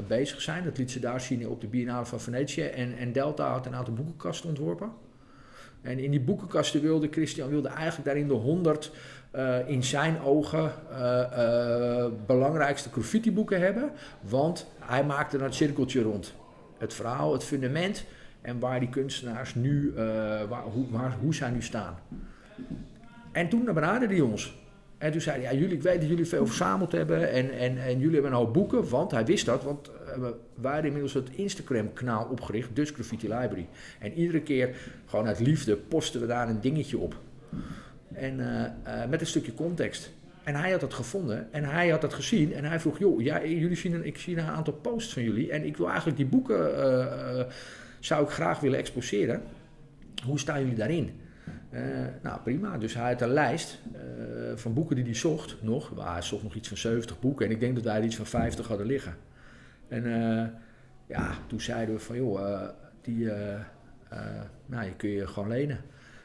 bezig 0.08 0.40
zijn. 0.40 0.64
Dat 0.64 0.78
liet 0.78 0.90
ze 0.90 1.00
daar 1.00 1.20
zien 1.20 1.48
op 1.48 1.60
de 1.60 1.66
Biennale 1.66 2.06
van 2.06 2.20
Venetië. 2.20 2.62
En, 2.62 2.96
en 2.96 3.12
Delta 3.12 3.50
had 3.50 3.66
een 3.66 3.74
aantal 3.74 3.94
boekenkasten 3.94 4.48
ontworpen. 4.48 4.92
En 5.84 5.98
in 5.98 6.10
die 6.10 6.20
boekenkasten 6.20 6.80
wilde 6.80 7.08
Christian 7.10 7.48
wilde 7.48 7.68
eigenlijk 7.68 8.04
daarin 8.04 8.28
de 8.28 8.34
100 8.34 8.92
uh, 9.34 9.58
eh, 9.58 9.68
in 9.68 9.84
zijn 9.84 10.20
ogen 10.20 10.72
belangrijkste 12.26 12.90
graffiti 12.90 13.32
boeken 13.32 13.60
hebben. 13.60 13.90
Want 14.20 14.66
hij 14.78 15.04
maakte 15.04 15.38
een 15.38 15.52
cirkeltje 15.52 16.02
rond 16.02 16.34
het 16.78 16.94
verhaal, 16.94 17.32
het 17.32 17.44
fundament 17.44 18.04
en 18.40 18.58
waar 18.58 18.80
die 18.80 18.88
kunstenaars 18.88 19.54
nu, 19.54 19.92
waar, 20.48 20.62
hoe, 20.62 20.90
waar, 20.90 21.16
hoe 21.20 21.34
zij 21.34 21.50
nu 21.50 21.62
staan. 21.62 21.98
En 23.32 23.48
toen 23.48 23.64
benaderden 23.64 24.08
die 24.08 24.24
ons. 24.24 24.63
En 24.98 25.12
toen 25.12 25.20
zei 25.20 25.42
hij, 25.42 25.52
ja, 25.52 25.60
jullie, 25.60 25.76
ik 25.76 25.82
weet 25.82 26.00
dat 26.00 26.08
jullie 26.08 26.26
veel 26.26 26.46
verzameld 26.46 26.92
hebben 26.92 27.30
en, 27.30 27.50
en, 27.58 27.78
en 27.78 27.98
jullie 27.98 28.14
hebben 28.14 28.30
een 28.30 28.36
hoop 28.36 28.52
boeken, 28.52 28.88
want 28.88 29.10
hij 29.10 29.24
wist 29.24 29.46
dat, 29.46 29.62
want 29.62 29.90
uh, 29.90 30.14
we 30.14 30.34
waren 30.54 30.84
inmiddels 30.84 31.12
het 31.14 31.28
Instagram-kanaal 31.30 32.28
opgericht, 32.30 32.76
Dutch 32.76 32.92
Graffiti 32.92 33.28
Library. 33.28 33.66
En 33.98 34.12
iedere 34.12 34.40
keer, 34.40 34.76
gewoon 35.06 35.26
uit 35.26 35.40
liefde, 35.40 35.76
posten 35.76 36.20
we 36.20 36.26
daar 36.26 36.48
een 36.48 36.60
dingetje 36.60 36.98
op. 36.98 37.16
En 38.12 38.38
uh, 38.38 39.04
met 39.08 39.20
een 39.20 39.26
stukje 39.26 39.54
context. 39.54 40.12
En 40.42 40.54
hij 40.54 40.70
had 40.70 40.80
het 40.80 40.94
gevonden 40.94 41.52
en 41.52 41.64
hij 41.64 41.88
had 41.88 42.02
het 42.02 42.14
gezien 42.14 42.54
en 42.54 42.64
hij 42.64 42.80
vroeg, 42.80 42.98
joh, 42.98 43.22
ja, 43.22 43.44
jullie 43.44 43.76
zien 43.76 43.92
een, 43.92 44.06
ik 44.06 44.18
zie 44.18 44.36
een 44.36 44.46
aantal 44.46 44.72
posts 44.72 45.12
van 45.12 45.22
jullie 45.22 45.50
en 45.50 45.64
ik 45.64 45.76
wil 45.76 45.86
eigenlijk 45.86 46.16
die 46.16 46.26
boeken, 46.26 47.46
zou 48.00 48.24
ik 48.24 48.30
graag 48.30 48.60
willen 48.60 48.78
exposeren. 48.78 49.42
Hoe 50.24 50.38
staan 50.38 50.60
jullie 50.60 50.76
daarin? 50.76 51.10
Uh, 51.74 51.80
nou, 52.22 52.40
prima. 52.40 52.78
Dus 52.78 52.94
hij 52.94 53.12
had 53.12 53.20
een 53.20 53.28
lijst 53.28 53.78
van 54.54 54.72
boeken 54.72 54.96
die 54.96 55.04
hij 55.04 55.14
zocht 55.14 55.56
nog. 55.60 55.90
hij 56.04 56.22
zocht 56.22 56.42
nog 56.42 56.54
iets 56.54 56.68
van 56.68 56.76
70 56.76 57.20
boeken 57.20 57.46
en 57.46 57.52
ik 57.52 57.60
denk 57.60 57.74
dat 57.74 57.84
wij 57.84 58.02
iets 58.02 58.16
van 58.16 58.26
50 58.26 58.66
hadden 58.66 58.86
liggen. 58.86 59.16
En 59.88 60.04
ja, 61.06 61.30
toen 61.46 61.60
zeiden 61.60 61.94
we 61.94 62.00
van, 62.00 62.16
joh, 62.16 62.68
die, 63.02 63.30
nou, 64.66 64.84
je 64.84 64.94
kun 64.96 65.08
je 65.08 65.26
gewoon 65.26 65.48
lenen. 65.48 65.80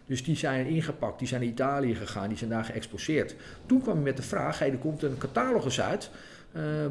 Dus 0.06 0.24
die 0.24 0.36
zijn 0.36 0.66
ingepakt, 0.66 1.20
die 1.20 1.28
zijn 1.28 1.42
naar 1.42 1.50
Italië 1.50 1.96
gegaan, 1.96 2.28
die 2.28 2.38
zijn 2.38 2.50
daar 2.50 2.64
geëxposeerd. 2.64 3.36
Toen 3.66 3.82
kwam 3.82 3.96
hij 3.96 4.04
met 4.04 4.18
de 4.18 4.24
vraag, 4.24 4.62
er 4.62 4.78
komt 4.78 5.04
een 5.04 5.18
catalogus 5.18 5.82
uit. 5.82 6.10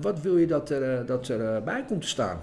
Wat 0.00 0.20
wil 0.20 0.36
je 0.36 0.46
dat 0.46 0.70
er, 0.70 1.06
dat 1.06 1.28
er 1.28 1.62
bij 1.62 1.84
komt 1.84 2.02
te 2.02 2.08
staan? 2.08 2.40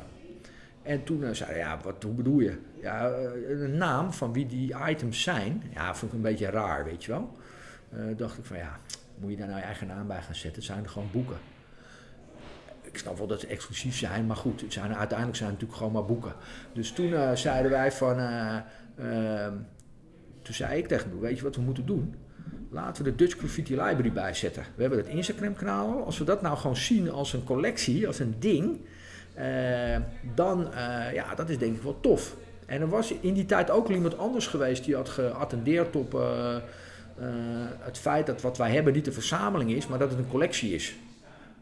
En 0.86 1.04
toen 1.04 1.22
uh, 1.22 1.30
zei 1.32 1.50
hij, 1.50 1.60
ja, 1.60 1.80
wat, 1.84 2.04
hoe 2.04 2.14
bedoel 2.14 2.40
je? 2.40 2.58
Ja, 2.82 3.12
een 3.48 3.78
naam 3.78 4.14
van 4.14 4.34
wie 4.34 4.46
die 4.46 4.76
items 4.88 5.22
zijn. 5.22 5.64
Ja, 5.74 5.96
vond 5.96 6.12
ik 6.12 6.18
een 6.18 6.24
beetje 6.24 6.50
raar, 6.50 6.86
weet 6.86 7.04
je 7.04 7.12
wel. 7.12 7.38
dacht 8.16 8.38
ik 8.38 8.46
van, 8.46 8.58
ja, 8.58 8.80
moet 9.18 9.32
je 9.32 9.38
daar 9.38 9.48
nou 9.48 9.60
je 9.60 9.66
eigen 9.66 9.88
naam 9.88 10.08
bij 10.08 10.22
gaan 10.22 10.36
zetten? 10.36 10.62
Het 10.62 10.72
zijn 10.72 10.84
er 10.84 10.90
gewoon 10.90 11.10
boeken. 11.12 11.38
Ik 12.82 12.98
snap 12.98 13.18
wel 13.18 13.28
dat 13.28 13.40
ze 13.40 13.48
exclusief 13.48 13.98
zijn, 13.98 14.26
maar 14.26 14.36
goed, 14.36 14.62
het 14.62 14.78
uiteindelijk 14.78 15.38
zijn 15.38 15.50
het 15.50 15.60
natuurlijk 15.60 15.78
gewoon 15.78 15.92
maar 15.92 16.06
boeken. 16.06 16.34
Dus 16.74 16.92
toen 16.92 17.38
zeiden 17.38 17.72
wij 17.72 17.92
van 17.92 18.20
ehm, 18.20 19.54
toen 20.42 20.54
zei 20.54 20.78
ik 20.78 20.88
tegen 20.88 21.10
hem, 21.10 21.20
weet 21.20 21.38
je 21.38 21.44
wat 21.44 21.56
we 21.56 21.62
moeten 21.62 21.86
doen? 21.86 22.16
Laten 22.70 23.04
we 23.04 23.10
de 23.10 23.16
Dutch 23.16 23.38
Graffiti 23.38 23.72
Library 23.72 24.12
bijzetten. 24.12 24.64
We 24.76 24.82
hebben 24.82 25.00
het 25.00 25.08
Instagram-kanaal 25.08 25.94
al. 25.94 26.06
Als 26.06 26.18
we 26.18 26.24
dat 26.24 26.42
nou 26.42 26.58
gewoon 26.58 26.76
zien 26.76 27.12
als 27.12 27.34
een 27.34 27.44
collectie, 27.44 28.08
als 28.08 28.20
een 28.20 28.36
ding, 28.40 28.80
uh, 28.80 28.88
dan, 30.36 30.68
uh, 30.74 31.14
ja, 31.14 31.36
dat 31.36 31.50
is 31.50 31.58
denk 31.58 31.76
ik 31.76 31.82
wel 31.82 32.00
tof. 32.00 32.36
En 32.66 32.82
er 32.82 32.90
was 32.90 33.14
in 33.22 33.34
die 33.34 33.46
tijd 33.46 33.72
ook 33.72 33.88
al 33.88 33.94
iemand 33.94 34.18
anders 34.18 34.48
geweest 34.48 34.86
die 34.86 34.96
had 34.96 35.10
geattendeerd 35.10 35.96
op 35.96 36.14
uh, 36.14 36.58
het 37.80 37.98
feit 37.98 38.26
dat 38.26 38.42
wat 38.42 38.58
wij 38.58 38.72
hebben 38.72 38.94
niet 38.94 39.08
een 39.08 39.14
verzameling 39.14 39.72
is, 39.72 39.88
maar 39.88 40.00
dat 40.00 40.10
het 40.10 40.20
een 40.20 40.28
collectie 40.28 40.74
is. 40.74 40.96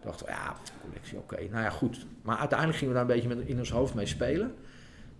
We, 0.02 0.12
ja, 0.28 0.56
collectie, 0.82 1.18
oké, 1.18 1.36
nou 1.36 1.64
ja, 1.64 1.70
goed. 1.70 2.06
Maar 2.22 2.38
uiteindelijk 2.38 2.80
gingen 2.80 2.94
we 2.94 3.00
daar 3.00 3.10
een 3.10 3.22
beetje 3.22 3.36
met, 3.36 3.48
in 3.48 3.60
ons 3.60 3.72
hoofd 3.72 3.94
mee 3.94 4.06
spelen. 4.06 4.56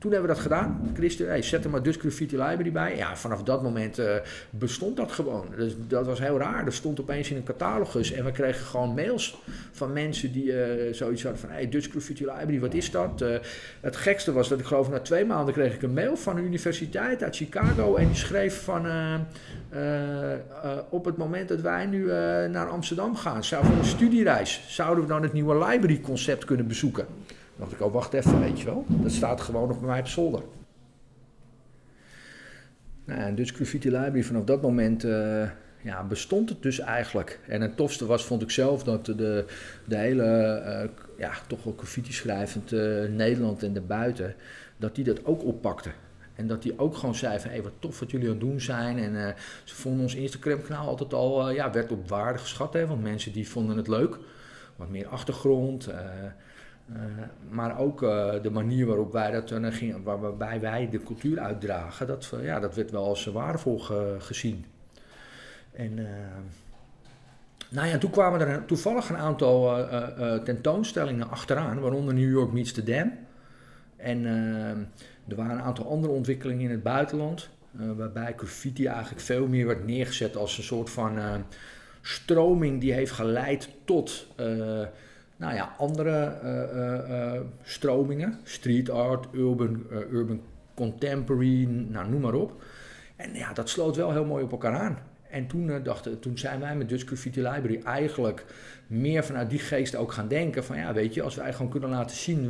Toen 0.04 0.12
hebben 0.12 0.30
we 0.30 0.36
dat 0.36 0.46
gedaan. 0.46 0.92
Christen, 0.94 1.44
zet 1.44 1.64
er 1.64 1.70
maar 1.70 1.84
Dutch 1.84 2.00
Graffiti 2.00 2.38
Library 2.38 2.72
bij. 2.72 2.96
Ja, 2.96 3.16
vanaf 3.18 3.44
dat 3.44 3.64
moment 3.64 4.00
uh, 4.00 4.16
bestond 4.50 4.98
dat 4.98 5.12
gewoon. 5.12 5.48
Dus 5.58 5.76
dat 5.88 6.06
was 6.06 6.20
heel 6.20 6.38
raar. 6.38 6.66
Er 6.66 6.74
stond 6.74 7.00
opeens 7.00 7.30
in 7.30 7.36
een 7.36 7.44
catalogus 7.44 8.12
en 8.12 8.26
we 8.26 8.32
kregen 8.32 8.66
gewoon 8.66 8.94
mails 8.94 9.42
van 9.72 9.94
mensen 9.94 10.32
die 10.32 10.46
uh, 10.46 10.94
zoiets 10.94 11.24
hadden 11.24 11.42
van... 11.42 11.70
Dutch 11.70 11.90
Graffiti 11.90 12.26
Library, 12.26 12.60
wat 12.60 12.74
is 12.74 12.92
dat? 12.92 13.22
Uh, 13.22 13.36
het 13.82 13.96
gekste 13.96 14.32
was 14.32 14.50
dat 14.50 14.60
ik 14.60 14.66
geloof 14.66 14.90
na 14.90 15.00
twee 15.00 15.26
maanden 15.26 15.54
kreeg 15.54 15.74
ik 15.74 15.82
een 15.82 15.94
mail 15.94 16.18
van 16.18 16.38
een 16.38 16.44
universiteit 16.44 17.24
uit 17.24 17.36
Chicago. 17.36 17.96
En 17.96 18.08
die 18.08 18.16
schreef 18.16 18.64
van... 18.64 18.86
op 20.90 21.06
het 21.06 21.18
moment 21.18 21.48
dat 21.48 21.62
wij 21.62 21.86
nu 21.86 22.06
naar 22.50 22.70
Amsterdam 22.70 23.16
gaan, 23.16 23.44
zou 23.44 23.66
voor 23.66 23.76
een 23.76 23.86
studiereis, 23.86 24.64
zouden 24.68 25.04
we 25.04 25.10
dan 25.10 25.24
het 25.24 25.34
nieuwe 25.34 25.66
library 25.66 26.02
concept 26.02 26.46
kunnen 26.46 26.68
bezoeken 26.68 27.06
dacht 27.56 27.72
ik, 27.72 27.82
oh 27.82 27.94
wacht 27.94 28.14
even, 28.14 28.40
weet 28.40 28.60
je 28.60 28.66
wel. 28.66 28.86
Dat 28.88 29.12
staat 29.12 29.42
gewoon 29.42 29.68
nog 29.68 29.80
bij 29.80 29.88
mij 29.88 30.00
op 30.00 30.08
zolder. 30.08 30.42
Nou, 33.06 33.20
en 33.20 33.36
dus 33.36 33.52
Graffiti 33.52 33.90
Library 33.90 34.24
vanaf 34.24 34.44
dat 34.44 34.62
moment 34.62 35.04
uh, 35.04 35.50
ja, 35.82 36.04
bestond 36.04 36.50
het 36.50 36.62
dus 36.62 36.80
eigenlijk. 36.80 37.40
En 37.48 37.62
het 37.62 37.78
tofste 37.78 38.06
was, 38.06 38.26
vond 38.26 38.42
ik 38.42 38.52
zelf, 38.52 38.84
dat 38.84 39.06
de, 39.06 39.46
de 39.86 39.98
hele, 39.98 40.24
uh, 40.66 40.90
ja, 41.18 41.32
toch 41.48 41.64
wel 41.64 41.74
graffiti 41.78 42.14
schrijvend 42.14 42.72
uh, 42.72 43.10
Nederland 43.10 43.64
en 43.64 43.74
daarbuiten, 43.74 44.36
dat 44.78 44.96
die 44.96 45.04
dat 45.04 45.26
ook 45.26 45.44
oppakte. 45.44 45.90
En 46.36 46.48
dat 46.48 46.62
die 46.62 46.80
ook 46.80 46.96
gewoon 46.96 47.16
zei 47.16 47.40
van, 47.40 47.52
hé, 47.52 47.62
wat 47.62 47.72
tof 47.80 48.00
wat 48.00 48.12
jullie 48.12 48.28
aan 48.28 48.34
het 48.34 48.42
doen 48.42 48.62
zijn. 48.62 48.98
En 48.98 49.36
ze 49.64 49.76
vonden 49.76 50.02
ons 50.02 50.16
Instagram-kanaal 50.16 50.88
altijd 50.88 51.14
al, 51.14 51.50
ja, 51.50 51.72
werd 51.72 51.92
op 51.92 52.10
waarde 52.10 52.40
geschat. 52.40 52.74
Hè, 52.74 52.88
want 52.88 53.02
mensen 53.02 53.34
die 53.34 53.50
vonden 53.50 53.78
het 53.78 53.88
leuk. 53.88 54.18
Wat 54.76 54.90
meer 54.90 55.08
achtergrond. 55.08 55.90
Uh, 56.96 57.00
maar 57.50 57.80
ook 57.80 58.04
uh, 58.04 58.34
de 58.42 58.50
manier 58.50 58.86
waarop 58.86 59.12
wij 59.12 59.32
dat 59.32 59.52
uh, 59.52 59.68
gingen, 59.72 60.04
waarbij 60.04 60.60
wij 60.60 60.90
de 60.90 61.04
cultuur 61.04 61.40
uitdragen, 61.40 62.08
dat, 62.08 62.34
ja, 62.42 62.60
dat 62.60 62.76
werd 62.76 62.92
wel 62.92 63.06
als 63.06 63.26
waardevol 63.26 63.80
ge, 63.80 64.16
gezien. 64.20 64.66
En 65.72 66.08
nou 67.70 67.88
ja, 67.88 67.98
toen 67.98 68.10
kwamen 68.10 68.40
er 68.40 68.66
toevallig 68.66 69.10
een 69.10 69.18
aantal 69.18 69.88
tentoonstellingen 70.44 71.30
achteraan, 71.30 71.80
waaronder 71.80 72.14
New 72.14 72.32
York 72.32 72.52
Meets 72.52 72.72
the 72.72 72.84
Dam. 72.84 73.12
En 73.96 74.26
er 75.28 75.36
waren 75.36 75.56
een 75.56 75.64
aantal 75.64 75.90
andere 75.90 76.14
ontwikkelingen 76.14 76.64
in 76.64 76.72
het 76.72 76.84
buitenland, 76.84 77.50
waarbij 77.72 78.34
graffiti 78.38 78.86
eigenlijk 78.86 79.22
veel 79.22 79.48
meer 79.48 79.68
werd 79.68 79.86
neergezet 79.86 80.36
als 80.36 80.58
een 80.58 80.64
soort 80.64 80.90
van 80.90 81.20
stroming 82.02 82.82
die 82.82 82.94
heeft 82.94 83.12
geleid 83.12 83.70
tot 83.86 84.28
nou 85.44 85.56
ja, 85.56 85.74
andere 85.78 86.34
stromingen. 87.64 88.40
Street 88.44 88.90
art, 88.90 89.28
urban, 89.34 89.84
urban 90.12 90.42
contemporary, 90.74 91.66
nou, 91.66 92.10
noem 92.10 92.22
maar 92.22 92.34
op. 92.34 92.64
En 93.16 93.34
ja, 93.34 93.54
dat 93.54 93.70
sloot 93.70 93.96
wel 93.96 94.12
heel 94.12 94.26
mooi 94.26 94.44
op 94.44 94.52
elkaar 94.52 94.76
aan. 94.76 94.98
En 95.30 95.48
toen, 95.48 95.84
dachten, 95.84 96.20
toen 96.20 96.38
zijn 96.38 96.60
wij 96.60 96.76
met 96.76 96.90
Dutch 96.90 97.06
Graffiti 97.06 97.42
Library 97.42 97.82
eigenlijk 97.84 98.46
meer 98.88 99.24
vanuit 99.24 99.50
die 99.50 99.60
geest 99.60 99.96
ook 99.96 100.12
gaan 100.12 100.28
denken. 100.28 100.64
Van 100.64 100.78
ja, 100.78 100.94
weet 100.94 101.14
je, 101.14 101.22
als 101.22 101.36
wij 101.36 101.54
gewoon 101.54 101.72
kunnen 101.72 101.90
laten 101.90 102.16
zien 102.16 102.48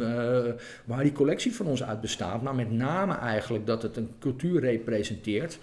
waar 0.86 1.04
die 1.04 1.12
collectie 1.12 1.56
van 1.56 1.66
ons 1.66 1.84
uit 1.84 2.02
bestaat. 2.02 2.42
Maar 2.42 2.56
met 2.56 2.72
name 2.72 3.14
eigenlijk 3.16 3.66
dat 3.66 3.82
het 3.82 3.98
een 3.98 4.10
cultuur 4.20 4.60
representeert. 4.60 5.60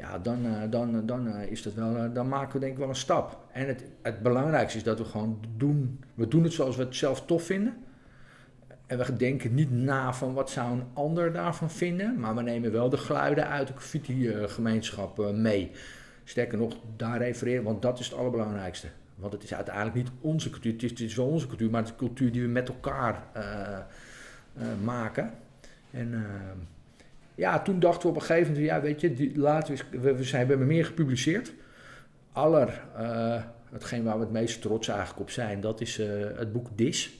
Ja, 0.00 0.18
dan, 0.18 0.46
uh, 0.46 0.62
dan, 0.70 1.06
dan, 1.06 1.36
is 1.36 1.62
dat 1.62 1.74
wel, 1.74 2.12
dan 2.12 2.28
maken 2.28 2.52
we 2.52 2.58
denk 2.58 2.72
ik 2.72 2.78
wel 2.78 2.88
een 2.88 2.94
stap. 2.94 3.38
En 3.52 3.66
het, 3.66 3.84
het 4.02 4.22
belangrijkste 4.22 4.78
is 4.78 4.84
dat 4.84 4.98
we 4.98 5.04
gewoon 5.04 5.40
doen. 5.56 6.00
We 6.14 6.28
doen 6.28 6.42
het 6.42 6.52
zoals 6.52 6.76
we 6.76 6.82
het 6.82 6.96
zelf 6.96 7.26
tof 7.26 7.42
vinden. 7.42 7.76
En 8.86 8.98
we 8.98 9.16
denken 9.16 9.54
niet 9.54 9.70
na 9.70 10.12
van 10.12 10.34
wat 10.34 10.50
zou 10.50 10.72
een 10.72 10.84
ander 10.92 11.32
daarvan 11.32 11.70
vinden. 11.70 12.20
Maar 12.20 12.34
we 12.34 12.42
nemen 12.42 12.72
wel 12.72 12.88
de 12.88 12.96
geluiden 12.96 13.48
uit 13.48 13.66
de 13.66 13.72
graffiti-gemeenschap 13.72 15.32
mee. 15.32 15.70
Sterker 16.24 16.58
nog, 16.58 16.76
daar 16.96 17.18
refereren, 17.18 17.64
want 17.64 17.82
dat 17.82 17.98
is 17.98 18.08
het 18.08 18.18
allerbelangrijkste. 18.18 18.86
Want 19.14 19.32
het 19.32 19.42
is 19.42 19.54
uiteindelijk 19.54 19.96
niet 19.96 20.10
onze 20.20 20.50
cultuur, 20.50 20.72
het 20.72 21.00
is, 21.00 21.14
wel 21.14 21.26
onze 21.26 21.46
cultuur, 21.46 21.70
maar 21.70 21.80
het 21.80 21.90
is 21.90 21.96
de 21.96 22.04
cultuur 22.04 22.32
die 22.32 22.42
we 22.42 22.48
met 22.48 22.68
elkaar 22.68 23.22
maken. 24.82 25.30
En 25.90 26.12
uh, 26.12 26.20
ja, 27.40 27.62
toen 27.62 27.78
dachten 27.78 28.02
we 28.02 28.08
op 28.08 28.14
een 28.14 28.26
gegeven 28.26 28.52
moment, 28.52 28.70
ja 28.70 28.80
weet 28.80 29.00
je, 29.00 29.14
die, 29.14 29.32
we, 29.32 30.14
we, 30.16 30.24
zijn, 30.24 30.42
we 30.42 30.48
hebben 30.48 30.66
meer 30.66 30.84
gepubliceerd. 30.84 31.52
Aller, 32.32 32.82
hetgeen 33.70 34.04
waar 34.04 34.14
we 34.14 34.24
het 34.24 34.32
meest 34.32 34.62
trots 34.62 34.88
eigenlijk 34.88 35.20
op 35.20 35.30
zijn, 35.30 35.60
dat 35.60 35.80
is 35.80 35.96
het 36.36 36.52
boek 36.52 36.66
Dis. 36.74 37.18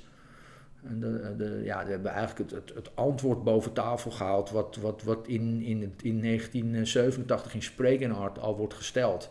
En 0.85 1.01
de, 1.01 1.35
de, 1.37 1.61
ja, 1.65 1.85
we 1.85 1.91
hebben 1.91 2.13
eigenlijk 2.13 2.51
het, 2.51 2.73
het, 2.75 2.97
antwoord 2.97 3.45
boven 3.45 3.73
tafel 3.73 4.11
gehaald, 4.11 4.51
wat, 4.51 4.77
wat, 4.77 5.03
wat 5.03 5.27
in, 5.27 5.63
in, 5.63 5.95
in 6.03 6.23
1987 6.23 7.55
in 7.55 7.63
Sprekenhard 7.63 8.39
al 8.39 8.57
wordt 8.57 8.75
gesteld. 8.75 9.31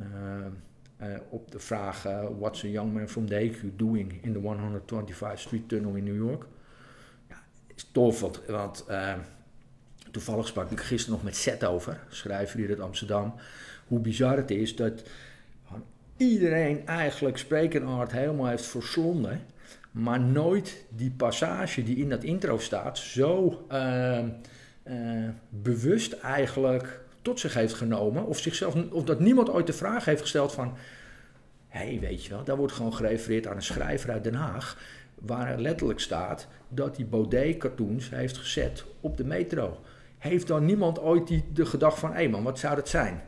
Uh, 0.00 1.06
uh, 1.08 1.16
op 1.28 1.50
de 1.50 1.58
vraag: 1.58 2.06
uh, 2.06 2.26
What's 2.38 2.64
a 2.64 2.68
young 2.68 2.92
man 2.92 3.08
from 3.08 3.28
Daegu 3.28 3.72
doing 3.76 4.24
in 4.24 4.32
the 4.32 4.40
125th 4.40 5.38
Street 5.38 5.68
Tunnel 5.68 5.94
in 5.94 6.04
New 6.04 6.28
York? 6.28 6.46
Ja, 7.28 7.42
is 7.74 7.88
tof, 7.92 8.20
want 8.46 8.84
toevallig 10.10 10.46
sprak 10.46 10.70
ik 10.70 10.80
gisteren 10.80 11.14
nog 11.14 11.24
met 11.24 11.36
Seth 11.36 11.64
over, 11.64 12.00
schrijver 12.08 12.58
hier 12.58 12.68
uit 12.68 12.80
Amsterdam, 12.80 13.34
hoe 13.86 14.00
bizar 14.00 14.36
het 14.36 14.50
is 14.50 14.76
dat 14.76 15.02
iedereen 16.16 16.86
eigenlijk 16.86 17.38
Sprekenhard 17.38 18.12
helemaal 18.12 18.46
heeft 18.46 18.66
verslonden 18.66 19.40
maar 19.90 20.20
nooit 20.20 20.84
die 20.88 21.10
passage 21.10 21.82
die 21.82 21.96
in 21.96 22.08
dat 22.08 22.24
intro 22.24 22.58
staat 22.58 22.98
zo 22.98 23.64
uh, 23.72 24.18
uh, 24.84 25.28
bewust 25.48 26.12
eigenlijk 26.12 27.00
tot 27.22 27.40
zich 27.40 27.54
heeft 27.54 27.74
genomen. 27.74 28.26
Of, 28.26 28.38
zichzelf, 28.38 28.74
of 28.90 29.04
dat 29.04 29.20
niemand 29.20 29.50
ooit 29.50 29.66
de 29.66 29.72
vraag 29.72 30.04
heeft 30.04 30.20
gesteld 30.20 30.52
van... 30.52 30.76
Hé, 31.68 31.86
hey, 31.86 32.00
weet 32.00 32.24
je 32.24 32.30
wel, 32.30 32.44
daar 32.44 32.56
wordt 32.56 32.72
gewoon 32.72 32.94
gerefereerd 32.94 33.46
aan 33.46 33.56
een 33.56 33.62
schrijver 33.62 34.10
uit 34.10 34.24
Den 34.24 34.34
Haag... 34.34 34.78
waar 35.14 35.58
letterlijk 35.58 36.00
staat 36.00 36.46
dat 36.68 36.96
hij 36.96 37.06
Baudet-cartoons 37.06 38.10
heeft 38.10 38.38
gezet 38.38 38.84
op 39.00 39.16
de 39.16 39.24
metro. 39.24 39.80
Heeft 40.18 40.46
dan 40.46 40.64
niemand 40.64 41.00
ooit 41.00 41.26
die, 41.26 41.44
de 41.52 41.66
gedachte 41.66 42.00
van... 42.00 42.10
Hé 42.10 42.16
hey 42.16 42.28
man, 42.28 42.42
wat 42.42 42.58
zou 42.58 42.74
dat 42.74 42.88
zijn? 42.88 43.22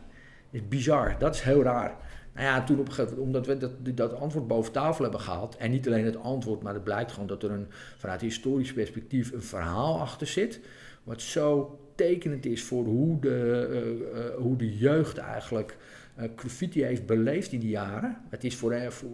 Is 0.50 0.68
bizar, 0.68 1.16
dat 1.18 1.34
is 1.34 1.40
heel 1.40 1.62
raar. 1.62 1.96
Nou 2.34 2.46
ja, 2.46 2.64
toen 2.64 2.78
op 2.78 3.14
omdat 3.16 3.46
we 3.46 3.56
dat, 3.56 3.72
dat 3.96 4.14
antwoord 4.14 4.46
boven 4.46 4.72
tafel 4.72 5.02
hebben 5.02 5.20
gehaald, 5.20 5.56
en 5.56 5.70
niet 5.70 5.86
alleen 5.86 6.04
het 6.04 6.16
antwoord, 6.16 6.62
maar 6.62 6.74
het 6.74 6.84
blijkt 6.84 7.12
gewoon 7.12 7.28
dat 7.28 7.42
er 7.42 7.50
een, 7.50 7.66
vanuit 7.96 8.20
historisch 8.20 8.72
perspectief 8.72 9.32
een 9.32 9.42
verhaal 9.42 10.00
achter 10.00 10.26
zit, 10.26 10.60
wat 11.04 11.22
zo 11.22 11.78
tekenend 11.94 12.46
is 12.46 12.62
voor 12.62 12.84
hoe 12.84 13.20
de, 13.20 13.68
uh, 13.70 14.24
uh, 14.24 14.34
hoe 14.36 14.56
de 14.56 14.76
jeugd 14.76 15.18
eigenlijk 15.18 15.76
uh, 16.18 16.24
graffiti 16.36 16.82
heeft 16.82 17.06
beleefd 17.06 17.52
in 17.52 17.60
die 17.60 17.70
jaren. 17.70 18.16
Het 18.28 18.44
is, 18.44 18.56
voor, 18.56 18.92
voor 18.92 19.10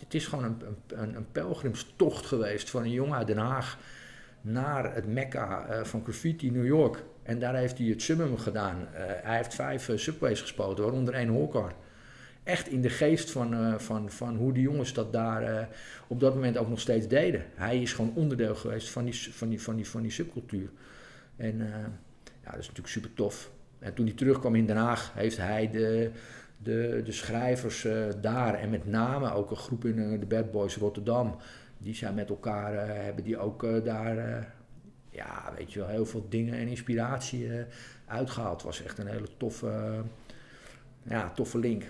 het 0.00 0.14
is 0.14 0.26
gewoon 0.26 0.44
een, 0.44 0.62
een, 0.86 1.16
een, 1.16 1.32
pelgrimstocht 1.32 2.26
geweest 2.26 2.70
van 2.70 2.82
een 2.82 2.90
jongen 2.90 3.16
uit 3.16 3.26
Den 3.26 3.36
Haag 3.36 3.78
naar 4.40 4.94
het 4.94 5.06
mekka 5.06 5.84
van 5.84 6.02
graffiti 6.02 6.50
New 6.50 6.66
York. 6.66 7.02
En 7.30 7.38
daar 7.38 7.54
heeft 7.54 7.78
hij 7.78 7.86
het 7.86 8.02
summum 8.02 8.38
gedaan. 8.38 8.88
hij 9.22 9.36
heeft 9.36 9.54
vijf 9.54 9.90
subways 9.94 10.40
gespoten, 10.40 10.84
waaronder 10.84 11.14
één 11.14 11.28
holkar 11.28 11.74
echt 12.42 12.68
in 12.68 12.80
de 12.80 12.88
geest 12.88 13.30
van, 13.30 13.54
uh, 13.54 13.74
van, 13.78 14.10
van 14.10 14.36
hoe 14.36 14.52
die 14.52 14.62
jongens 14.62 14.92
dat 14.92 15.12
daar 15.12 15.68
op 16.06 16.20
dat 16.20 16.34
moment 16.34 16.56
ook 16.56 16.68
nog 16.68 16.80
steeds 16.80 17.08
deden. 17.08 17.44
Hij 17.54 17.82
is 17.82 17.92
gewoon 17.92 18.12
onderdeel 18.14 18.54
geweest 18.54 18.90
van 18.90 19.04
die, 19.04 19.32
van 19.32 19.48
die, 19.48 19.62
van 19.62 19.76
die, 19.76 19.88
van 19.88 20.02
die 20.02 20.10
subcultuur. 20.10 20.68
En 21.36 21.58
ja, 22.44 22.50
dat 22.50 22.58
is 22.58 22.66
natuurlijk 22.66 22.88
super 22.88 23.14
tof. 23.14 23.50
En 23.78 23.94
toen 23.94 24.06
hij 24.06 24.14
terugkwam 24.14 24.54
in 24.54 24.66
Den 24.66 24.76
Haag, 24.76 25.12
heeft 25.14 25.36
hij 25.36 25.70
de, 25.70 26.10
de, 26.58 27.02
de 27.04 27.12
schrijvers 27.12 27.86
daar 28.20 28.54
en 28.54 28.70
met 28.70 28.86
name 28.86 29.32
ook 29.32 29.50
een 29.50 29.56
groep 29.56 29.84
in 29.84 30.20
de 30.20 30.26
Bad 30.26 30.50
Boys 30.50 30.76
Rotterdam, 30.76 31.36
die 31.78 31.94
zijn 31.94 32.14
met 32.14 32.28
elkaar, 32.28 33.02
hebben 33.04 33.24
die 33.24 33.38
ook 33.38 33.84
daar, 33.84 34.46
ja, 35.10 35.52
weet 35.56 35.72
je 35.72 35.78
wel, 35.78 35.88
heel 35.88 36.06
veel 36.06 36.26
dingen 36.28 36.54
en 36.54 36.68
inspiratie 36.68 37.50
uitgehaald. 38.06 38.54
Het 38.54 38.62
was 38.62 38.82
echt 38.82 38.98
een 38.98 39.06
hele 39.06 39.28
toffe, 39.36 40.02
ja, 41.02 41.30
toffe 41.30 41.58
link. 41.58 41.84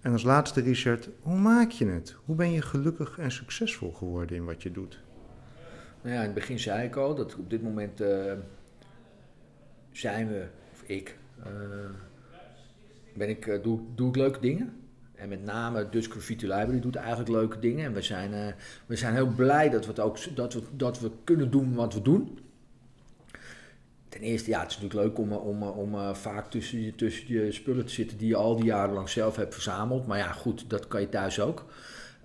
En 0.00 0.12
als 0.12 0.22
laatste, 0.22 0.60
Richard, 0.60 1.08
hoe 1.20 1.38
maak 1.38 1.70
je 1.70 1.86
het? 1.86 2.16
Hoe 2.24 2.36
ben 2.36 2.52
je 2.52 2.62
gelukkig 2.62 3.18
en 3.18 3.30
succesvol 3.30 3.92
geworden 3.92 4.36
in 4.36 4.44
wat 4.44 4.62
je 4.62 4.70
doet? 4.70 5.00
Nou 6.02 6.14
ja, 6.14 6.20
in 6.20 6.26
het 6.26 6.34
begin 6.34 6.58
zei 6.58 6.86
ik 6.86 6.96
al 6.96 7.14
dat 7.14 7.36
op 7.36 7.50
dit 7.50 7.62
moment 7.62 8.00
uh, 8.00 8.32
zijn 9.92 10.28
we, 10.28 10.46
of 10.72 10.82
ik, 10.82 11.16
uh, 11.38 11.44
ben 13.14 13.28
ik, 13.28 13.46
uh, 13.46 13.62
doe, 13.62 13.80
doe 13.94 14.08
ik 14.08 14.16
leuke 14.16 14.40
dingen. 14.40 14.76
En 15.18 15.28
met 15.28 15.44
name 15.44 15.88
Dutch 15.90 16.10
Graffiti 16.10 16.46
Library 16.46 16.80
doet 16.80 16.96
eigenlijk 16.96 17.28
leuke 17.28 17.58
dingen. 17.58 17.84
En 17.84 17.92
we 17.92 18.02
zijn, 18.02 18.54
we 18.86 18.96
zijn 18.96 19.14
heel 19.14 19.26
blij 19.26 19.70
dat 19.70 19.86
we, 19.86 20.02
ook, 20.02 20.36
dat, 20.36 20.54
we, 20.54 20.62
dat 20.72 21.00
we 21.00 21.10
kunnen 21.24 21.50
doen 21.50 21.74
wat 21.74 21.94
we 21.94 22.02
doen. 22.02 22.38
Ten 24.08 24.20
eerste, 24.20 24.50
ja, 24.50 24.60
het 24.60 24.70
is 24.70 24.78
natuurlijk 24.80 25.08
leuk 25.08 25.18
om, 25.18 25.32
om, 25.32 25.62
om, 25.62 25.94
om 25.94 26.14
vaak 26.14 26.50
tussen 26.50 26.82
je, 26.82 26.94
tussen 26.94 27.24
je 27.26 27.52
spullen 27.52 27.86
te 27.86 27.92
zitten 27.92 28.18
die 28.18 28.28
je 28.28 28.36
al 28.36 28.56
die 28.56 28.64
jaren 28.64 28.94
lang 28.94 29.08
zelf 29.08 29.36
hebt 29.36 29.54
verzameld. 29.54 30.06
Maar 30.06 30.18
ja, 30.18 30.32
goed, 30.32 30.70
dat 30.70 30.88
kan 30.88 31.00
je 31.00 31.08
thuis 31.08 31.40
ook 31.40 31.64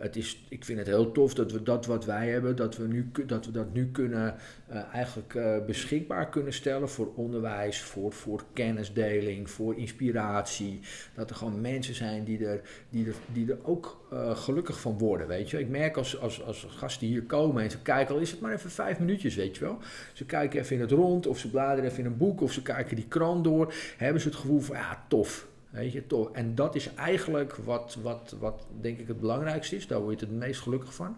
het 0.04 0.16
is, 0.16 0.44
ik 0.50 0.66
vind 0.66 0.78
het 0.80 0.88
heel 0.88 1.12
tof 1.12 1.34
dat 1.34 1.52
we 1.52 1.64
dat 1.64 1.86
wat 1.86 2.06
wij 2.06 2.30
hebben, 2.30 2.56
dat 2.56 2.78
we, 2.78 2.88
nu, 2.88 3.12
dat, 3.26 3.46
we 3.46 3.52
dat 3.52 3.74
nu 3.74 3.92
kunnen 3.92 4.36
uh, 4.72 4.94
eigenlijk 4.94 5.34
uh, 5.34 5.66
beschikbaar 5.66 6.30
kunnen 6.30 6.54
stellen 6.54 6.90
voor 6.90 7.12
onderwijs, 7.16 7.82
voor, 7.82 8.12
voor 8.12 8.44
kennisdeling, 8.54 9.50
voor 9.50 9.78
inspiratie. 9.78 10.80
Dat 11.16 11.30
er 11.30 11.36
gewoon 11.36 11.62
mensen 11.62 11.96
zijn 11.96 12.24
die 12.24 12.46
er, 12.46 12.62
die 12.90 13.08
er, 13.08 13.16
die 13.34 13.52
er 13.52 13.58
ook 13.64 14.06
uh, 14.14 14.36
gelukkig 14.36 14.80
van 14.80 14.98
worden, 14.98 15.28
weet 15.28 15.50
je. 15.50 15.60
Ik 15.60 15.70
merk 15.70 15.98
als, 15.98 16.20
als, 16.20 16.44
als 16.44 16.68
gasten 16.70 17.08
hier 17.08 17.24
komen 17.24 17.64
en 17.64 17.72
ze 17.72 17.82
kijken, 17.82 18.16
al 18.16 18.22
is 18.22 18.32
het 18.32 18.40
maar 18.40 18.54
even 18.54 18.72
vijf 18.72 19.00
minuutjes, 19.00 19.36
weet 19.36 19.56
je 19.56 19.64
wel. 19.64 19.78
Ze 20.14 20.26
kijken 20.26 20.60
even 20.60 20.76
in 20.76 20.82
het 20.82 20.92
rond, 20.92 21.28
of 21.28 21.40
ze 21.40 21.50
bladeren 21.50 21.90
even 21.90 22.00
in 22.00 22.06
een 22.06 22.18
boek, 22.18 22.42
of 22.42 22.52
ze 22.52 22.62
kijken 22.62 22.96
die 22.96 23.08
krant 23.08 23.44
door, 23.44 23.74
hebben 23.98 24.22
ze 24.22 24.28
het 24.28 24.38
gevoel 24.38 24.60
van, 24.60 24.76
ja, 24.76 25.06
tof 25.08 25.52
Weet 25.74 25.92
je, 25.92 26.08
toch. 26.08 26.32
En 26.32 26.56
dat 26.56 26.76
is 26.76 26.94
eigenlijk 26.94 27.56
wat, 27.56 27.98
wat, 28.02 28.36
wat 28.40 28.68
denk 28.82 29.00
ik 29.00 29.08
het 29.08 29.20
belangrijkste 29.20 29.76
is. 29.76 29.88
Daar 29.88 30.02
word 30.02 30.20
je 30.20 30.26
het 30.26 30.36
meest 30.36 30.62
gelukkig 30.62 30.94
van. 30.94 31.16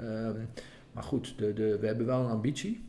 Uh, 0.00 0.30
maar 0.92 1.02
goed, 1.02 1.34
de, 1.38 1.52
de, 1.52 1.78
we 1.78 1.86
hebben 1.86 2.06
wel 2.06 2.20
een 2.20 2.30
ambitie. 2.30 2.84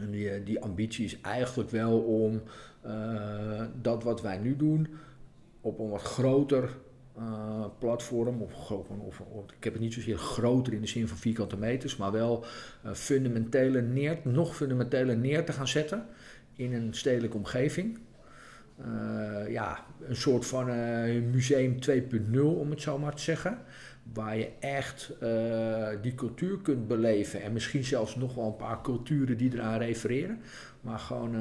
En 0.00 0.10
die, 0.10 0.30
eh, 0.30 0.46
die 0.46 0.62
ambitie 0.62 1.04
is 1.04 1.20
eigenlijk 1.20 1.70
wel 1.70 1.98
om 1.98 2.42
uh, 2.86 3.64
dat 3.82 4.02
wat 4.02 4.22
wij 4.22 4.38
nu 4.38 4.56
doen 4.56 4.88
op 5.60 5.78
een 5.78 5.88
wat 5.88 6.02
groter 6.02 6.70
uh, 7.18 7.64
platform, 7.78 8.42
of, 8.42 8.70
of, 8.70 9.20
ik 9.56 9.64
heb 9.64 9.72
het 9.72 9.82
niet 9.82 9.94
zozeer 9.94 10.18
groter 10.18 10.72
in 10.72 10.80
de 10.80 10.86
zin 10.86 11.08
van 11.08 11.16
vierkante 11.16 11.56
meters, 11.56 11.96
maar 11.96 12.12
wel 12.12 12.44
fundamentele 12.92 13.82
neer, 13.82 14.18
nog 14.22 14.56
fundamenteler 14.56 15.16
neer 15.16 15.44
te 15.44 15.52
gaan 15.52 15.68
zetten 15.68 16.06
in 16.56 16.72
een 16.72 16.94
stedelijke 16.94 17.36
omgeving. 17.36 17.98
Uh, 18.80 19.50
ja, 19.50 19.84
een 20.08 20.16
soort 20.16 20.46
van 20.46 20.68
uh, 20.68 21.22
museum 21.32 21.76
2.0, 21.90 22.40
om 22.40 22.70
het 22.70 22.80
zo 22.80 22.98
maar 22.98 23.14
te 23.14 23.22
zeggen. 23.22 23.58
Waar 24.12 24.36
je 24.36 24.48
echt 24.60 25.12
uh, 25.22 25.88
die 26.02 26.14
cultuur 26.14 26.58
kunt 26.58 26.88
beleven. 26.88 27.42
En 27.42 27.52
misschien 27.52 27.84
zelfs 27.84 28.16
nog 28.16 28.34
wel 28.34 28.46
een 28.46 28.56
paar 28.56 28.82
culturen 28.82 29.36
die 29.36 29.52
eraan 29.52 29.78
refereren. 29.78 30.40
Maar 30.80 30.98
gewoon 30.98 31.32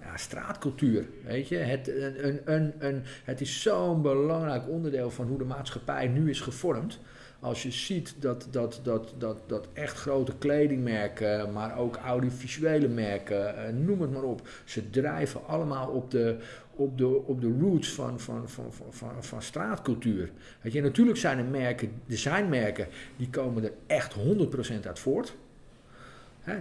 ja, 0.00 0.16
straatcultuur. 0.16 1.06
Weet 1.24 1.48
je, 1.48 1.56
het, 1.56 1.88
een, 1.88 2.40
een, 2.44 2.74
een, 2.78 3.02
het 3.24 3.40
is 3.40 3.62
zo'n 3.62 4.02
belangrijk 4.02 4.68
onderdeel 4.68 5.10
van 5.10 5.26
hoe 5.26 5.38
de 5.38 5.44
maatschappij 5.44 6.08
nu 6.08 6.30
is 6.30 6.40
gevormd. 6.40 7.00
Als 7.44 7.62
je 7.62 7.70
ziet 7.70 8.14
dat, 8.18 8.46
dat, 8.50 8.80
dat, 8.82 9.14
dat, 9.18 9.38
dat 9.46 9.68
echt 9.72 9.96
grote 9.96 10.36
kledingmerken, 10.38 11.52
maar 11.52 11.78
ook 11.78 11.96
audiovisuele 11.96 12.88
merken, 12.88 13.56
eh, 13.56 13.72
noem 13.72 14.00
het 14.00 14.12
maar 14.12 14.22
op, 14.22 14.48
ze 14.64 14.90
drijven 14.90 15.46
allemaal 15.46 15.88
op 15.88 16.10
de, 16.10 16.36
op 16.70 16.98
de, 16.98 17.06
op 17.06 17.40
de 17.40 17.56
roots 17.60 17.88
van, 17.88 18.20
van, 18.20 18.48
van, 18.48 18.72
van, 18.90 19.24
van, 19.24 19.42
straatcultuur. 19.42 20.30
Weet 20.60 20.72
je, 20.72 20.82
natuurlijk 20.82 21.18
zijn 21.18 21.38
er 21.38 21.44
merken, 21.44 21.92
er 22.08 22.18
zijn 22.18 22.48
merken, 22.48 22.86
die 23.16 23.30
komen 23.30 23.64
er 23.64 23.72
echt 23.86 24.14
100% 24.14 24.86
uit 24.86 24.98
voort. 24.98 25.34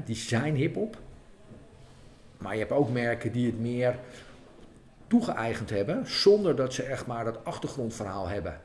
Die 0.05 0.15
zijn 0.15 0.55
hip-hop. 0.55 0.97
Maar 2.37 2.53
je 2.53 2.59
hebt 2.59 2.71
ook 2.71 2.89
merken 2.89 3.31
die 3.31 3.45
het 3.45 3.59
meer 3.59 3.99
toegeëigend 5.07 5.69
hebben, 5.69 6.07
zonder 6.07 6.55
dat 6.55 6.73
ze 6.73 6.83
echt 6.83 7.05
maar 7.05 7.25
dat 7.25 7.45
achtergrondverhaal 7.45 8.27
hebben. 8.27 8.61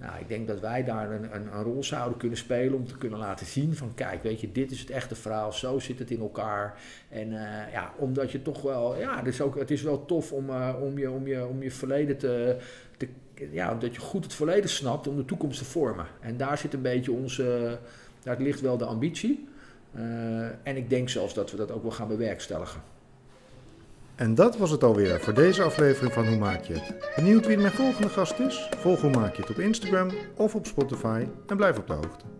Nou, 0.00 0.20
ik 0.20 0.28
denk 0.28 0.46
dat 0.46 0.60
wij 0.60 0.84
daar 0.84 1.10
een, 1.10 1.34
een, 1.34 1.54
een, 1.54 1.62
rol 1.62 1.84
zouden 1.84 2.18
kunnen 2.18 2.38
spelen 2.38 2.74
om 2.74 2.86
te 2.86 2.98
kunnen 2.98 3.18
laten 3.18 3.46
zien 3.46 3.76
van 3.76 3.94
kijk, 3.94 4.22
weet 4.22 4.40
je, 4.40 4.52
dit 4.52 4.70
is 4.70 4.80
het 4.80 4.90
echte 4.90 5.14
verhaal, 5.14 5.52
zo 5.52 5.78
zit 5.78 5.98
het 5.98 6.10
in 6.10 6.20
elkaar. 6.20 6.80
En 7.08 7.32
uh, 7.32 7.72
ja, 7.72 7.92
omdat 7.96 8.32
je 8.32 8.42
toch 8.42 8.62
wel, 8.62 8.98
ja, 8.98 9.16
het 9.16 9.26
is, 9.26 9.40
ook, 9.40 9.58
het 9.58 9.70
is 9.70 9.82
wel 9.82 10.04
tof 10.04 10.32
om, 10.32 10.50
uh, 10.50 10.74
om, 10.82 10.98
je, 10.98 11.10
om, 11.10 11.26
je, 11.26 11.46
om 11.46 11.62
je 11.62 11.70
verleden 11.70 12.18
te, 12.18 12.56
te, 12.96 13.08
ja, 13.50 13.72
omdat 13.72 13.94
je 13.94 14.00
goed 14.00 14.24
het 14.24 14.34
verleden 14.34 14.70
snapt 14.70 15.06
om 15.06 15.16
de 15.16 15.24
toekomst 15.24 15.58
te 15.58 15.64
vormen. 15.64 16.06
En 16.20 16.36
daar 16.36 16.58
zit 16.58 16.74
een 16.74 16.82
beetje 16.82 17.12
onze, 17.12 17.78
daar 18.22 18.40
ligt 18.40 18.60
wel 18.60 18.76
de 18.76 18.84
ambitie. 18.84 19.48
Uh, 19.96 20.44
en 20.62 20.76
ik 20.76 20.90
denk 20.90 21.08
zelfs 21.08 21.34
dat 21.34 21.50
we 21.50 21.56
dat 21.56 21.70
ook 21.70 21.82
wel 21.82 21.90
gaan 21.90 22.08
bewerkstelligen. 22.08 22.80
En 24.20 24.34
dat 24.34 24.56
was 24.56 24.70
het 24.70 24.84
alweer 24.84 25.20
voor 25.20 25.34
deze 25.34 25.62
aflevering 25.62 26.12
van 26.12 26.26
Hoe 26.26 26.36
Maak 26.36 26.62
je 26.64 26.72
het? 26.72 27.14
Benieuwd 27.16 27.46
wie 27.46 27.56
mijn 27.56 27.72
volgende 27.72 28.08
gast 28.08 28.38
is? 28.38 28.68
Volg 28.76 29.00
Hoe 29.00 29.10
Maak 29.10 29.34
je 29.34 29.40
het 29.42 29.50
op 29.50 29.58
Instagram 29.58 30.10
of 30.36 30.54
op 30.54 30.66
Spotify 30.66 31.26
en 31.46 31.56
blijf 31.56 31.78
op 31.78 31.86
de 31.86 31.92
hoogte. 31.92 32.39